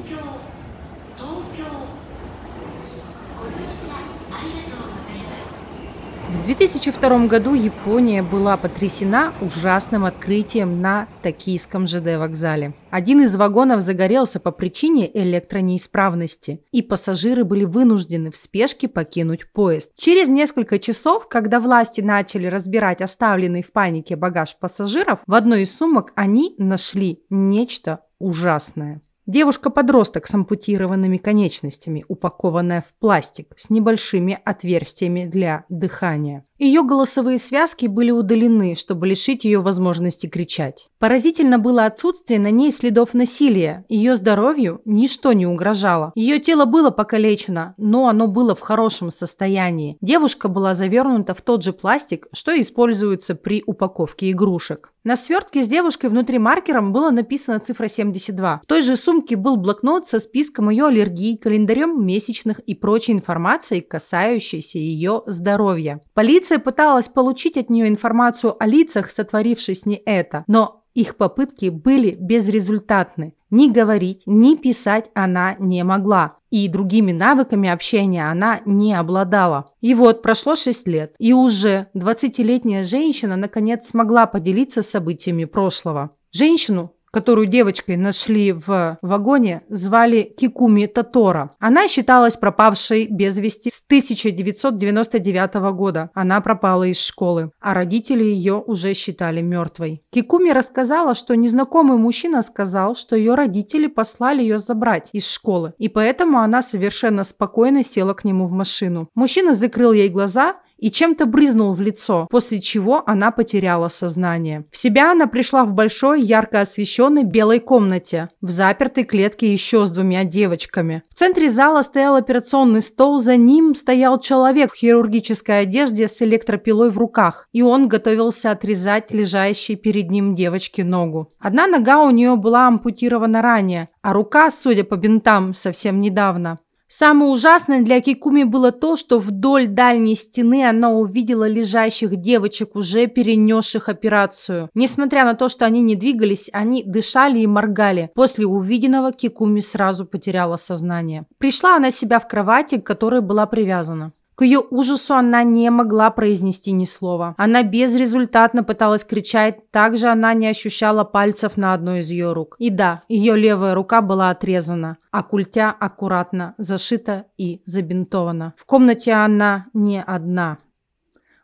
В 6.42 6.46
2002 6.46 7.26
году 7.28 7.54
Япония 7.54 8.20
была 8.20 8.56
потрясена 8.56 9.32
ужасным 9.40 10.04
открытием 10.04 10.80
на 10.80 11.06
Токийском 11.22 11.86
ЖД 11.86 12.16
вокзале. 12.18 12.74
Один 12.90 13.22
из 13.22 13.36
вагонов 13.36 13.80
загорелся 13.80 14.40
по 14.40 14.50
причине 14.50 15.08
электронеисправности, 15.16 16.64
и 16.72 16.82
пассажиры 16.82 17.44
были 17.44 17.64
вынуждены 17.64 18.32
в 18.32 18.36
спешке 18.36 18.88
покинуть 18.88 19.52
поезд. 19.52 19.92
Через 19.94 20.26
несколько 20.26 20.80
часов, 20.80 21.28
когда 21.28 21.60
власти 21.60 22.00
начали 22.00 22.48
разбирать 22.48 23.02
оставленный 23.02 23.62
в 23.62 23.70
панике 23.70 24.16
багаж 24.16 24.56
пассажиров, 24.58 25.20
в 25.24 25.34
одной 25.34 25.62
из 25.62 25.72
сумок 25.72 26.10
они 26.16 26.56
нашли 26.58 27.22
нечто 27.30 28.00
ужасное. 28.18 29.00
Девушка-подросток 29.26 30.26
с 30.26 30.34
ампутированными 30.34 31.16
конечностями, 31.16 32.04
упакованная 32.08 32.80
в 32.80 32.92
пластик 32.98 33.52
с 33.56 33.70
небольшими 33.70 34.40
отверстиями 34.44 35.26
для 35.26 35.64
дыхания. 35.68 36.44
Ее 36.62 36.84
голосовые 36.84 37.38
связки 37.38 37.88
были 37.88 38.12
удалены, 38.12 38.76
чтобы 38.76 39.08
лишить 39.08 39.44
ее 39.44 39.60
возможности 39.60 40.28
кричать. 40.28 40.90
Поразительно 41.00 41.58
было 41.58 41.86
отсутствие 41.86 42.38
на 42.38 42.52
ней 42.52 42.70
следов 42.70 43.14
насилия. 43.14 43.84
Ее 43.88 44.14
здоровью 44.14 44.80
ничто 44.84 45.32
не 45.32 45.44
угрожало. 45.44 46.12
Ее 46.14 46.38
тело 46.38 46.64
было 46.64 46.90
покалечено, 46.90 47.74
но 47.78 48.06
оно 48.06 48.28
было 48.28 48.54
в 48.54 48.60
хорошем 48.60 49.10
состоянии. 49.10 49.96
Девушка 50.00 50.46
была 50.46 50.74
завернута 50.74 51.34
в 51.34 51.42
тот 51.42 51.64
же 51.64 51.72
пластик, 51.72 52.28
что 52.32 52.52
используется 52.60 53.34
при 53.34 53.64
упаковке 53.66 54.30
игрушек. 54.30 54.92
На 55.04 55.16
свертке 55.16 55.64
с 55.64 55.66
девушкой 55.66 56.10
внутри 56.10 56.38
маркером 56.38 56.92
было 56.92 57.10
написано 57.10 57.58
цифра 57.58 57.88
72. 57.88 58.60
В 58.62 58.66
той 58.66 58.82
же 58.82 58.94
сумке 58.94 59.34
был 59.34 59.56
блокнот 59.56 60.06
со 60.06 60.20
списком 60.20 60.70
ее 60.70 60.86
аллергий, 60.86 61.36
календарем 61.36 62.06
месячных 62.06 62.60
и 62.60 62.76
прочей 62.76 63.10
информацией, 63.10 63.80
касающейся 63.80 64.78
ее 64.78 65.24
здоровья. 65.26 66.00
Полиция 66.14 66.51
пыталась 66.58 67.08
получить 67.08 67.56
от 67.56 67.70
нее 67.70 67.88
информацию 67.88 68.56
о 68.58 68.66
лицах, 68.66 69.10
сотворившей 69.10 69.74
с 69.74 69.86
ней 69.86 70.02
это, 70.04 70.44
но 70.46 70.82
их 70.94 71.16
попытки 71.16 71.70
были 71.70 72.10
безрезультатны. 72.10 73.34
Ни 73.50 73.70
говорить, 73.70 74.22
ни 74.26 74.56
писать 74.56 75.10
она 75.14 75.56
не 75.58 75.84
могла. 75.84 76.34
И 76.50 76.68
другими 76.68 77.12
навыками 77.12 77.68
общения 77.68 78.30
она 78.30 78.60
не 78.66 78.94
обладала. 78.94 79.66
И 79.80 79.94
вот 79.94 80.22
прошло 80.22 80.56
6 80.56 80.86
лет, 80.88 81.14
и 81.18 81.32
уже 81.32 81.88
20-летняя 81.94 82.84
женщина 82.84 83.36
наконец 83.36 83.86
смогла 83.86 84.26
поделиться 84.26 84.82
событиями 84.82 85.44
прошлого. 85.44 86.10
Женщину, 86.30 86.94
которую 87.12 87.46
девочкой 87.46 87.96
нашли 87.96 88.52
в 88.52 88.98
вагоне, 89.02 89.62
звали 89.68 90.22
Кикуми 90.22 90.86
Татора. 90.86 91.50
Она 91.58 91.86
считалась 91.86 92.36
пропавшей 92.36 93.06
без 93.08 93.38
вести 93.38 93.70
с 93.70 93.82
1999 93.84 95.54
года. 95.74 96.10
Она 96.14 96.40
пропала 96.40 96.84
из 96.84 97.00
школы, 97.00 97.50
а 97.60 97.74
родители 97.74 98.24
ее 98.24 98.54
уже 98.54 98.94
считали 98.94 99.42
мертвой. 99.42 100.02
Кикуми 100.10 100.50
рассказала, 100.50 101.14
что 101.14 101.36
незнакомый 101.36 101.98
мужчина 101.98 102.42
сказал, 102.42 102.96
что 102.96 103.14
ее 103.14 103.34
родители 103.34 103.86
послали 103.86 104.40
ее 104.42 104.58
забрать 104.58 105.10
из 105.12 105.30
школы, 105.30 105.74
и 105.78 105.88
поэтому 105.88 106.38
она 106.38 106.62
совершенно 106.62 107.24
спокойно 107.24 107.84
села 107.84 108.14
к 108.14 108.24
нему 108.24 108.46
в 108.46 108.52
машину. 108.52 109.08
Мужчина 109.14 109.54
закрыл 109.54 109.92
ей 109.92 110.08
глаза 110.08 110.56
и 110.82 110.90
чем-то 110.90 111.26
брызнул 111.26 111.74
в 111.74 111.80
лицо, 111.80 112.26
после 112.28 112.60
чего 112.60 113.04
она 113.06 113.30
потеряла 113.30 113.88
сознание. 113.88 114.64
В 114.72 114.76
себя 114.76 115.12
она 115.12 115.28
пришла 115.28 115.64
в 115.64 115.72
большой, 115.74 116.20
ярко 116.20 116.60
освещенной 116.60 117.22
белой 117.22 117.60
комнате, 117.60 118.30
в 118.40 118.50
запертой 118.50 119.04
клетке 119.04 119.52
еще 119.52 119.86
с 119.86 119.92
двумя 119.92 120.24
девочками. 120.24 121.04
В 121.08 121.14
центре 121.14 121.48
зала 121.48 121.82
стоял 121.82 122.16
операционный 122.16 122.80
стол, 122.80 123.20
за 123.20 123.36
ним 123.36 123.76
стоял 123.76 124.18
человек 124.18 124.72
в 124.72 124.76
хирургической 124.76 125.60
одежде 125.60 126.08
с 126.08 126.20
электропилой 126.20 126.90
в 126.90 126.98
руках, 126.98 127.48
и 127.52 127.62
он 127.62 127.86
готовился 127.86 128.50
отрезать 128.50 129.12
лежащей 129.12 129.76
перед 129.76 130.10
ним 130.10 130.34
девочке 130.34 130.82
ногу. 130.82 131.30
Одна 131.38 131.68
нога 131.68 132.02
у 132.02 132.10
нее 132.10 132.34
была 132.34 132.66
ампутирована 132.66 133.40
ранее, 133.40 133.88
а 134.02 134.12
рука, 134.12 134.50
судя 134.50 134.82
по 134.82 134.96
бинтам, 134.96 135.54
совсем 135.54 136.00
недавно. 136.00 136.58
Самое 136.94 137.30
ужасное 137.30 137.80
для 137.80 138.02
Кикуми 138.02 138.44
было 138.44 138.70
то, 138.70 138.96
что 138.96 139.18
вдоль 139.18 139.66
дальней 139.66 140.14
стены 140.14 140.68
она 140.68 140.90
увидела 140.90 141.48
лежащих 141.48 142.16
девочек, 142.16 142.76
уже 142.76 143.06
перенесших 143.06 143.88
операцию. 143.88 144.68
Несмотря 144.74 145.24
на 145.24 145.32
то, 145.32 145.48
что 145.48 145.64
они 145.64 145.80
не 145.80 145.96
двигались, 145.96 146.50
они 146.52 146.84
дышали 146.84 147.38
и 147.38 147.46
моргали. 147.46 148.10
После 148.14 148.44
увиденного 148.44 149.10
Кикуми 149.10 149.60
сразу 149.60 150.04
потеряла 150.04 150.58
сознание. 150.58 151.24
Пришла 151.38 151.76
она 151.76 151.90
себя 151.90 152.20
в 152.20 152.28
кровати, 152.28 152.76
к 152.78 152.84
которой 152.84 153.22
была 153.22 153.46
привязана. 153.46 154.12
К 154.34 154.42
ее 154.44 154.60
ужасу 154.60 155.14
она 155.14 155.42
не 155.42 155.70
могла 155.70 156.10
произнести 156.10 156.72
ни 156.72 156.84
слова. 156.84 157.34
Она 157.36 157.62
безрезультатно 157.62 158.64
пыталась 158.64 159.04
кричать, 159.04 159.70
также 159.70 160.06
она 160.06 160.32
не 160.34 160.46
ощущала 160.46 161.04
пальцев 161.04 161.56
на 161.56 161.74
одной 161.74 162.00
из 162.00 162.10
ее 162.10 162.32
рук. 162.32 162.56
И 162.58 162.70
да, 162.70 163.02
ее 163.08 163.36
левая 163.36 163.74
рука 163.74 164.00
была 164.00 164.30
отрезана, 164.30 164.96
а 165.10 165.22
культя 165.22 165.70
аккуратно 165.70 166.54
зашита 166.58 167.26
и 167.36 167.62
забинтована. 167.66 168.54
В 168.56 168.64
комнате 168.64 169.12
она 169.12 169.66
не 169.74 170.02
одна. 170.02 170.58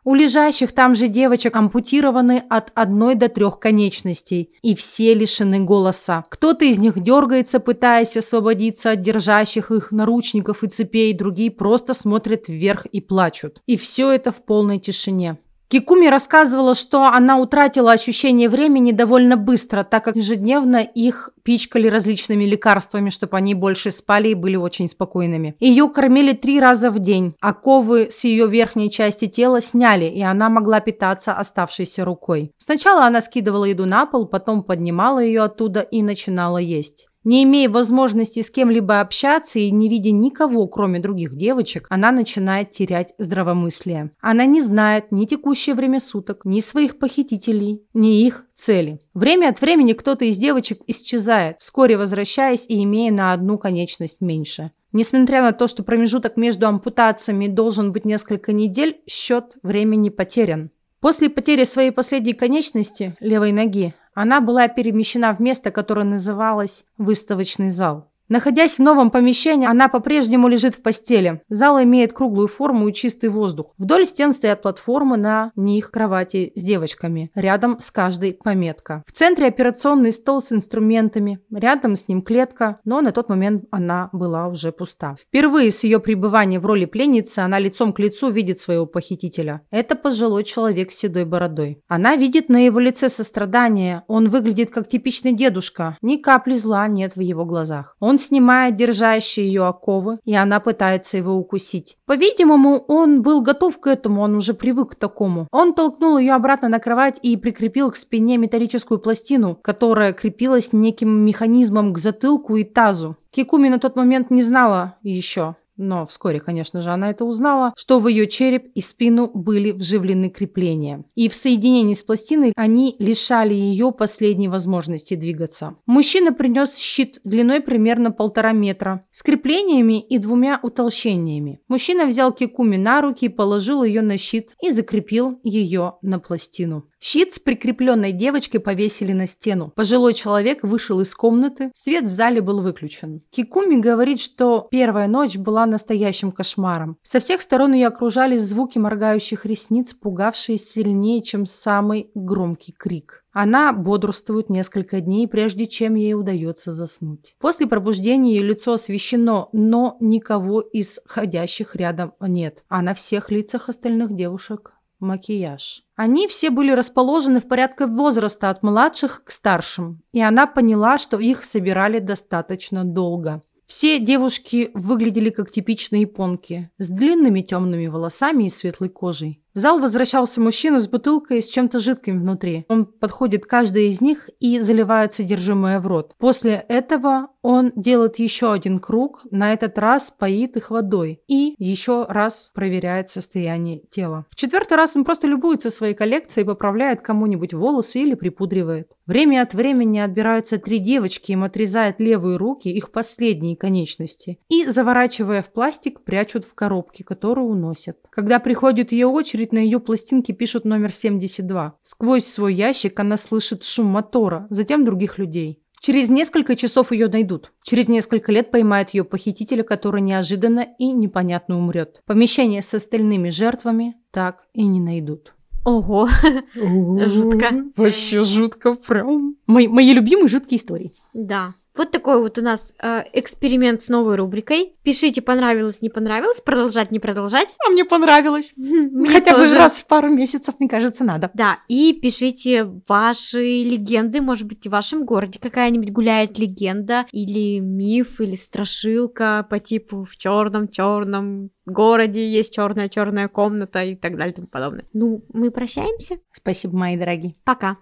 У 0.09 0.15
лежащих 0.15 0.71
там 0.71 0.95
же 0.95 1.07
девочек 1.07 1.55
ампутированы 1.55 2.41
от 2.49 2.71
одной 2.73 3.13
до 3.13 3.29
трех 3.29 3.59
конечностей, 3.59 4.49
и 4.63 4.73
все 4.73 5.13
лишены 5.13 5.59
голоса. 5.59 6.25
Кто-то 6.29 6.65
из 6.65 6.79
них 6.79 6.99
дергается, 6.99 7.59
пытаясь 7.59 8.17
освободиться 8.17 8.89
от 8.89 9.01
держащих 9.01 9.69
их 9.69 9.91
наручников 9.91 10.63
и 10.63 10.67
цепей, 10.67 11.13
другие 11.13 11.51
просто 11.51 11.93
смотрят 11.93 12.47
вверх 12.47 12.87
и 12.87 13.01
плачут. 13.01 13.61
И 13.67 13.77
все 13.77 14.11
это 14.11 14.31
в 14.31 14.37
полной 14.37 14.79
тишине. 14.79 15.37
Кикуми 15.69 16.07
рассказывала, 16.07 16.73
что 16.73 17.03
она 17.05 17.37
утратила 17.37 17.91
ощущение 17.91 18.49
времени 18.49 18.91
довольно 18.91 19.37
быстро, 19.37 19.83
так 19.83 20.03
как 20.03 20.15
ежедневно 20.15 20.77
их 20.77 21.29
пичкали 21.43 21.87
различными 21.87 22.43
лекарствами, 22.43 23.11
чтобы 23.11 23.37
они 23.37 23.53
больше 23.53 23.91
спали 23.91 24.29
и 24.29 24.33
были 24.33 24.55
очень 24.55 24.89
спокойными. 24.89 25.55
Ее 25.59 25.87
кормили 25.89 26.33
три 26.33 26.59
раза 26.59 26.89
в 26.89 26.97
день. 26.97 27.35
Оковы 27.39 28.07
с 28.09 28.23
ее 28.23 28.47
верхней 28.47 28.89
части 28.89 29.27
тела 29.27 29.61
сняли, 29.61 30.05
и 30.05 30.23
она 30.23 30.49
могла 30.49 30.79
питаться 30.79 31.33
оставшейся 31.33 32.03
рукой. 32.03 32.51
Сначала 32.57 33.05
она 33.05 33.21
скидывала 33.21 33.65
еду 33.65 33.85
на 33.85 34.07
пол, 34.07 34.25
потом 34.25 34.63
поднимала 34.63 35.19
ее 35.19 35.43
оттуда 35.43 35.81
и 35.81 36.01
начинала 36.01 36.57
есть. 36.57 37.08
Не 37.23 37.43
имея 37.43 37.69
возможности 37.69 38.41
с 38.41 38.49
кем-либо 38.49 39.01
общаться 39.01 39.59
и 39.59 39.71
не 39.71 39.89
видя 39.89 40.11
никого, 40.11 40.67
кроме 40.67 40.99
других 40.99 41.35
девочек, 41.35 41.85
она 41.89 42.11
начинает 42.11 42.71
терять 42.71 43.13
здравомыслие. 43.17 44.11
Она 44.21 44.45
не 44.45 44.61
знает 44.61 45.11
ни 45.11 45.25
текущее 45.25 45.75
время 45.75 45.99
суток, 45.99 46.45
ни 46.45 46.61
своих 46.61 46.97
похитителей, 46.97 47.83
ни 47.93 48.25
их 48.25 48.45
цели. 48.53 48.99
Время 49.13 49.49
от 49.49 49.59
времени 49.59 49.93
кто-то 49.93 50.23
из 50.23 50.37
девочек 50.37 50.81
исчезает, 50.87 51.57
вскоре 51.59 51.97
возвращаясь 51.97 52.65
и 52.67 52.83
имея 52.83 53.11
на 53.11 53.33
одну 53.33 53.57
конечность 53.57 54.21
меньше. 54.21 54.71
Несмотря 54.91 55.41
на 55.41 55.51
то, 55.51 55.67
что 55.67 55.83
промежуток 55.83 56.37
между 56.37 56.67
ампутациями 56.67 57.47
должен 57.47 57.91
быть 57.91 58.05
несколько 58.05 58.53
недель, 58.53 59.01
счет 59.07 59.55
времени 59.61 60.09
потерян. 60.09 60.69
После 60.99 61.29
потери 61.29 61.63
своей 61.63 61.91
последней 61.91 62.33
конечности, 62.33 63.15
левой 63.21 63.53
ноги, 63.53 63.93
она 64.13 64.41
была 64.41 64.67
перемещена 64.67 65.33
в 65.33 65.39
место, 65.39 65.71
которое 65.71 66.05
называлось 66.05 66.85
«выставочный 66.97 67.69
зал». 67.69 68.08
Находясь 68.29 68.77
в 68.77 68.83
новом 68.83 69.09
помещении, 69.09 69.67
она 69.67 69.87
по-прежнему 69.87 70.47
лежит 70.47 70.75
в 70.75 70.83
постели. 70.83 71.41
Зал 71.49 71.81
имеет 71.81 72.13
круглую 72.13 72.47
форму 72.47 72.87
и 72.87 72.93
чистый 72.93 73.31
воздух. 73.31 73.73
Вдоль 73.79 74.05
стен 74.05 74.33
стоят 74.33 74.61
платформы, 74.61 75.17
на 75.17 75.51
них 75.55 75.89
кровати 75.89 76.51
с 76.55 76.63
девочками. 76.63 77.31
Рядом 77.33 77.79
с 77.79 77.89
каждой 77.89 78.33
пометка. 78.33 79.03
В 79.07 79.11
центре 79.13 79.47
операционный 79.47 80.11
стол 80.11 80.41
с 80.43 80.51
инструментами. 80.51 81.39
Рядом 81.51 81.95
с 81.95 82.07
ним 82.07 82.21
клетка, 82.21 82.77
но 82.85 83.01
на 83.01 83.11
тот 83.11 83.29
момент 83.29 83.65
она 83.71 84.09
была 84.13 84.47
уже 84.47 84.71
пуста. 84.71 85.15
Впервые 85.19 85.71
с 85.71 85.83
ее 85.83 85.99
пребывания 85.99 86.59
в 86.59 86.67
роли 86.67 86.85
пленницы 86.85 87.39
она 87.39 87.57
лицом 87.57 87.93
к 87.93 87.99
лицу 87.99 88.29
видит 88.29 88.59
своего 88.59 88.85
похитителя. 88.85 89.61
Это 89.71 89.95
пожилой 89.95 90.43
человек 90.43 90.91
с 90.91 90.97
седой 90.97 91.25
бородой. 91.25 91.81
Она 91.87 92.15
видит 92.15 92.47
на 92.47 92.63
его 92.63 92.77
лице 92.77 93.09
сострадание. 93.09 94.03
Он 94.07 94.29
выглядит 94.29 94.69
как 94.69 94.87
типичный 94.87 95.33
дедушка. 95.33 95.97
Ни 96.03 96.17
капли 96.17 96.57
зла 96.57 96.87
нет 96.87 97.15
в 97.15 97.21
его 97.21 97.43
глазах. 97.45 97.95
Он 97.99 98.18
снимает 98.19 98.75
держащие 98.75 99.47
ее 99.47 99.65
оковы, 99.65 100.19
и 100.25 100.35
она 100.35 100.59
пытается 100.59 101.17
его 101.17 101.33
укусить. 101.33 101.97
По-видимому, 102.05 102.83
он 102.87 103.21
был 103.21 103.41
готов 103.41 103.79
к 103.79 103.87
этому, 103.87 104.21
он 104.21 104.35
уже 104.35 104.53
привык 104.53 104.91
к 104.91 104.95
такому. 104.95 105.47
Он 105.51 105.73
толкнул 105.73 106.17
ее 106.17 106.33
обратно 106.33 106.69
на 106.69 106.79
кровать 106.79 107.19
и 107.21 107.35
прикрепил 107.37 107.91
к 107.91 107.95
спине 107.95 108.37
металлическую 108.37 108.99
пластину, 108.99 109.55
которая 109.55 110.13
крепилась 110.13 110.73
неким 110.73 111.25
механизмом 111.25 111.93
к 111.93 111.97
затылку 111.97 112.55
и 112.57 112.63
тазу. 112.63 113.15
Кикуми 113.31 113.69
на 113.69 113.79
тот 113.79 113.95
момент 113.95 114.31
не 114.31 114.41
знала 114.41 114.97
еще, 115.01 115.55
но 115.79 116.05
вскоре, 116.05 116.41
конечно 116.41 116.81
же, 116.81 116.89
она 116.89 117.09
это 117.09 117.23
узнала, 117.23 117.73
что 117.77 117.99
в 117.99 118.07
ее 118.07 118.27
череп 118.27 118.67
и 118.75 118.81
спину 118.81 119.31
были 119.33 119.71
вживлены 119.71 120.29
крепления. 120.29 121.05
И 121.15 121.29
в 121.29 121.35
соединении 121.35 121.93
с 121.93 122.03
пластиной 122.03 122.51
они 122.55 122.97
лишали 122.99 123.53
ее 123.53 123.91
последней 123.91 124.49
возможности 124.49 125.15
двигаться. 125.15 125.77
Мужчина 125.85 126.33
принес 126.33 126.77
щит 126.77 127.21
длиной 127.23 127.61
примерно 127.61 128.11
полтора 128.11 128.51
метра, 128.51 129.01
с 129.11 129.23
креплениями 129.23 130.01
и 130.01 130.17
двумя 130.17 130.59
утолщениями. 130.61 131.61
Мужчина 131.69 132.05
взял 132.05 132.33
Кикуми 132.33 132.75
на 132.75 133.01
руки, 133.01 133.29
положил 133.29 133.83
ее 133.83 134.01
на 134.01 134.17
щит 134.17 134.55
и 134.61 134.71
закрепил 134.71 135.39
ее 135.43 135.93
на 136.01 136.19
пластину. 136.19 136.88
Щит 137.01 137.33
с 137.33 137.39
прикрепленной 137.39 138.11
девочкой 138.11 138.59
повесили 138.59 139.13
на 139.13 139.25
стену. 139.25 139.71
Пожилой 139.75 140.13
человек 140.13 140.63
вышел 140.63 140.99
из 140.99 141.15
комнаты, 141.15 141.71
свет 141.73 142.05
в 142.05 142.11
зале 142.11 142.41
был 142.41 142.61
выключен. 142.61 143.21
Кикуми 143.29 143.79
говорит, 143.79 144.19
что 144.19 144.67
первая 144.69 145.07
ночь 145.07 145.37
была 145.37 145.65
настоящим 145.65 146.31
кошмаром. 146.31 146.97
Со 147.01 147.19
всех 147.19 147.41
сторон 147.41 147.73
ее 147.73 147.87
окружали 147.87 148.37
звуки 148.37 148.77
моргающих 148.77 149.45
ресниц, 149.45 149.93
пугавшие 149.93 150.57
сильнее, 150.57 151.21
чем 151.21 151.45
самый 151.45 152.11
громкий 152.15 152.73
крик. 152.73 153.23
Она 153.31 153.71
бодрствует 153.73 154.49
несколько 154.49 155.01
дней, 155.01 155.27
прежде 155.27 155.67
чем 155.67 155.95
ей 155.95 156.15
удается 156.15 156.73
заснуть. 156.73 157.35
После 157.39 157.67
пробуждения 157.67 158.35
ее 158.35 158.43
лицо 158.43 158.73
освещено, 158.73 159.49
но 159.53 159.97
никого 160.01 160.61
из 160.61 160.99
ходящих 161.05 161.75
рядом 161.75 162.13
нет. 162.19 162.63
А 162.67 162.81
на 162.81 162.93
всех 162.95 163.29
лицах 163.29 163.69
остальных 163.69 164.15
девушек 164.15 164.73
макияж. 164.99 165.83
Они 165.95 166.27
все 166.27 166.49
были 166.49 166.71
расположены 166.71 167.41
в 167.41 167.47
порядке 167.47 167.85
возраста 167.85 168.49
от 168.49 168.63
младших 168.63 169.23
к 169.23 169.31
старшим, 169.31 170.01
и 170.13 170.21
она 170.21 170.47
поняла, 170.47 170.97
что 170.97 171.19
их 171.19 171.43
собирали 171.43 171.99
достаточно 171.99 172.83
долго. 172.83 173.41
Все 173.69 173.99
девушки 173.99 174.71
выглядели 174.73 175.29
как 175.29 175.51
типичные 175.51 176.01
японки, 176.01 176.71
с 176.79 176.89
длинными 176.89 177.41
темными 177.41 177.85
волосами 177.85 178.45
и 178.45 178.49
светлой 178.49 178.89
кожей. 178.89 179.43
В 179.55 179.59
зал 179.59 179.79
возвращался 179.79 180.39
мужчина 180.41 180.79
с 180.79 180.87
бутылкой 180.87 181.41
с 181.41 181.47
чем-то 181.47 181.79
жидким 181.79 182.19
внутри. 182.19 182.65
Он 182.69 182.85
подходит 182.85 183.45
к 183.45 183.49
каждой 183.49 183.89
из 183.89 183.99
них 183.99 184.29
и 184.39 184.59
заливает 184.59 185.11
содержимое 185.11 185.79
в 185.79 185.87
рот. 185.87 186.13
После 186.19 186.63
этого 186.69 187.29
он 187.41 187.71
делает 187.75 188.19
еще 188.19 188.51
один 188.51 188.79
круг, 188.79 189.21
на 189.31 189.53
этот 189.53 189.77
раз 189.77 190.11
поит 190.11 190.57
их 190.57 190.69
водой 190.69 191.21
и 191.27 191.55
еще 191.57 192.05
раз 192.07 192.51
проверяет 192.53 193.09
состояние 193.09 193.81
тела. 193.89 194.25
В 194.29 194.35
четвертый 194.35 194.75
раз 194.75 194.95
он 194.95 195.03
просто 195.03 195.25
любуется 195.25 195.71
своей 195.71 195.93
коллекцией 195.93 196.45
поправляет 196.45 197.01
кому-нибудь 197.01 197.53
волосы 197.53 198.01
или 198.01 198.13
припудривает. 198.13 198.91
Время 199.05 199.41
от 199.41 199.55
времени 199.55 199.97
отбираются 199.97 200.59
три 200.59 200.77
девочки, 200.77 201.31
им 201.31 201.43
отрезают 201.43 201.99
левые 201.99 202.37
руки, 202.37 202.67
их 202.67 202.91
последние 202.91 203.57
конечности, 203.57 204.37
и, 204.49 204.67
заворачивая 204.67 205.41
в 205.41 205.51
пластик, 205.51 206.01
прячут 206.03 206.43
в 206.43 206.53
коробке, 206.53 207.03
которую 207.03 207.47
уносят. 207.47 207.97
Когда 208.11 208.37
приходит 208.37 208.91
ее 208.91 209.07
очередь, 209.07 209.38
на 209.51 209.59
ее 209.59 209.79
пластинке 209.79 210.33
пишут 210.33 210.65
номер 210.65 210.91
72. 210.91 211.75
Сквозь 211.81 212.25
свой 212.25 212.53
ящик 212.53 212.99
она 212.99 213.17
слышит 213.17 213.63
шум 213.63 213.87
мотора, 213.87 214.47
затем 214.49 214.85
других 214.85 215.17
людей. 215.17 215.61
Через 215.79 216.09
несколько 216.09 216.55
часов 216.55 216.91
ее 216.91 217.07
найдут. 217.07 217.53
Через 217.63 217.87
несколько 217.87 218.31
лет 218.31 218.51
поймают 218.51 218.89
ее 218.89 219.05
похитителя, 219.05 219.63
который 219.63 220.01
неожиданно 220.01 220.67
и 220.77 220.91
непонятно 220.91 221.57
умрет. 221.57 222.01
Помещение 222.05 222.61
с 222.61 222.73
остальными 222.73 223.29
жертвами 223.29 223.95
так 224.11 224.43
и 224.53 224.65
не 224.65 224.81
найдут. 224.81 225.33
Ого, 225.65 226.09
жутко. 226.55 227.65
Вообще 227.75 228.23
жутко 228.23 228.75
прям. 228.75 229.35
Мои, 229.45 229.67
мои 229.67 229.93
любимые 229.93 230.27
жуткие 230.27 230.57
истории. 230.57 230.93
Да. 231.13 231.53
Вот 231.79 231.91
такой 231.91 232.19
вот 232.19 232.37
у 232.37 232.41
нас 232.41 232.73
э, 232.83 233.03
эксперимент 233.13 233.81
с 233.81 233.87
новой 233.87 234.17
рубрикой. 234.17 234.73
Пишите, 234.83 235.21
понравилось, 235.21 235.81
не 235.81 235.87
понравилось, 235.87 236.41
продолжать, 236.41 236.91
не 236.91 236.99
продолжать. 236.99 237.55
А 237.65 237.69
мне 237.69 237.85
понравилось. 237.85 238.51
Мне 238.57 239.09
Хотя 239.09 239.31
тоже. 239.31 239.51
бы 239.51 239.55
раз 239.55 239.79
в 239.79 239.87
пару 239.87 240.09
месяцев, 240.09 240.55
мне 240.59 240.67
кажется, 240.67 241.05
надо. 241.05 241.31
Да, 241.33 241.59
и 241.69 241.93
пишите 241.93 242.69
ваши 242.85 243.63
легенды, 243.63 244.19
может 244.19 244.45
быть, 244.45 244.67
в 244.67 244.71
вашем 244.71 245.05
городе 245.05 245.39
какая-нибудь 245.39 245.91
гуляет 245.91 246.37
легенда 246.37 247.05
или 247.13 247.59
миф, 247.59 248.19
или 248.19 248.35
страшилка 248.35 249.47
по 249.49 249.59
типу 249.59 250.03
в 250.03 250.17
черном-черном 250.17 251.49
городе 251.65 252.29
есть 252.29 252.53
черная 252.53 252.89
черная 252.89 253.29
комната 253.29 253.83
и 253.83 253.95
так 253.95 254.17
далее 254.17 254.33
и 254.33 254.35
тому 254.35 254.47
подобное. 254.47 254.83
Ну, 254.91 255.23
мы 255.31 255.49
прощаемся. 255.49 256.17
Спасибо, 256.33 256.75
мои 256.75 256.97
дорогие. 256.97 257.35
Пока. 257.45 257.77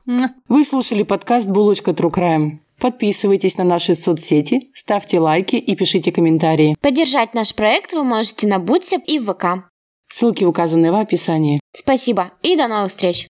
Вы 0.47 0.63
слушали 0.63 1.01
подкаст 1.01 1.49
«Булочка 1.49 1.91
True 1.91 2.13
Crime». 2.13 2.66
Подписывайтесь 2.79 3.57
на 3.57 3.63
наши 3.63 3.95
соцсети, 3.95 4.69
ставьте 4.73 5.19
лайки 5.19 5.55
и 5.55 5.75
пишите 5.75 6.11
комментарии. 6.11 6.75
Поддержать 6.81 7.33
наш 7.33 7.55
проект 7.55 7.93
вы 7.93 8.03
можете 8.03 8.47
на 8.47 8.59
Бутсеп 8.59 9.01
и 9.07 9.19
в 9.19 9.33
ВК. 9.33 9.69
Ссылки 10.09 10.43
указаны 10.43 10.91
в 10.91 10.95
описании. 10.95 11.59
Спасибо 11.73 12.31
и 12.43 12.55
до 12.55 12.67
новых 12.67 12.89
встреч! 12.89 13.27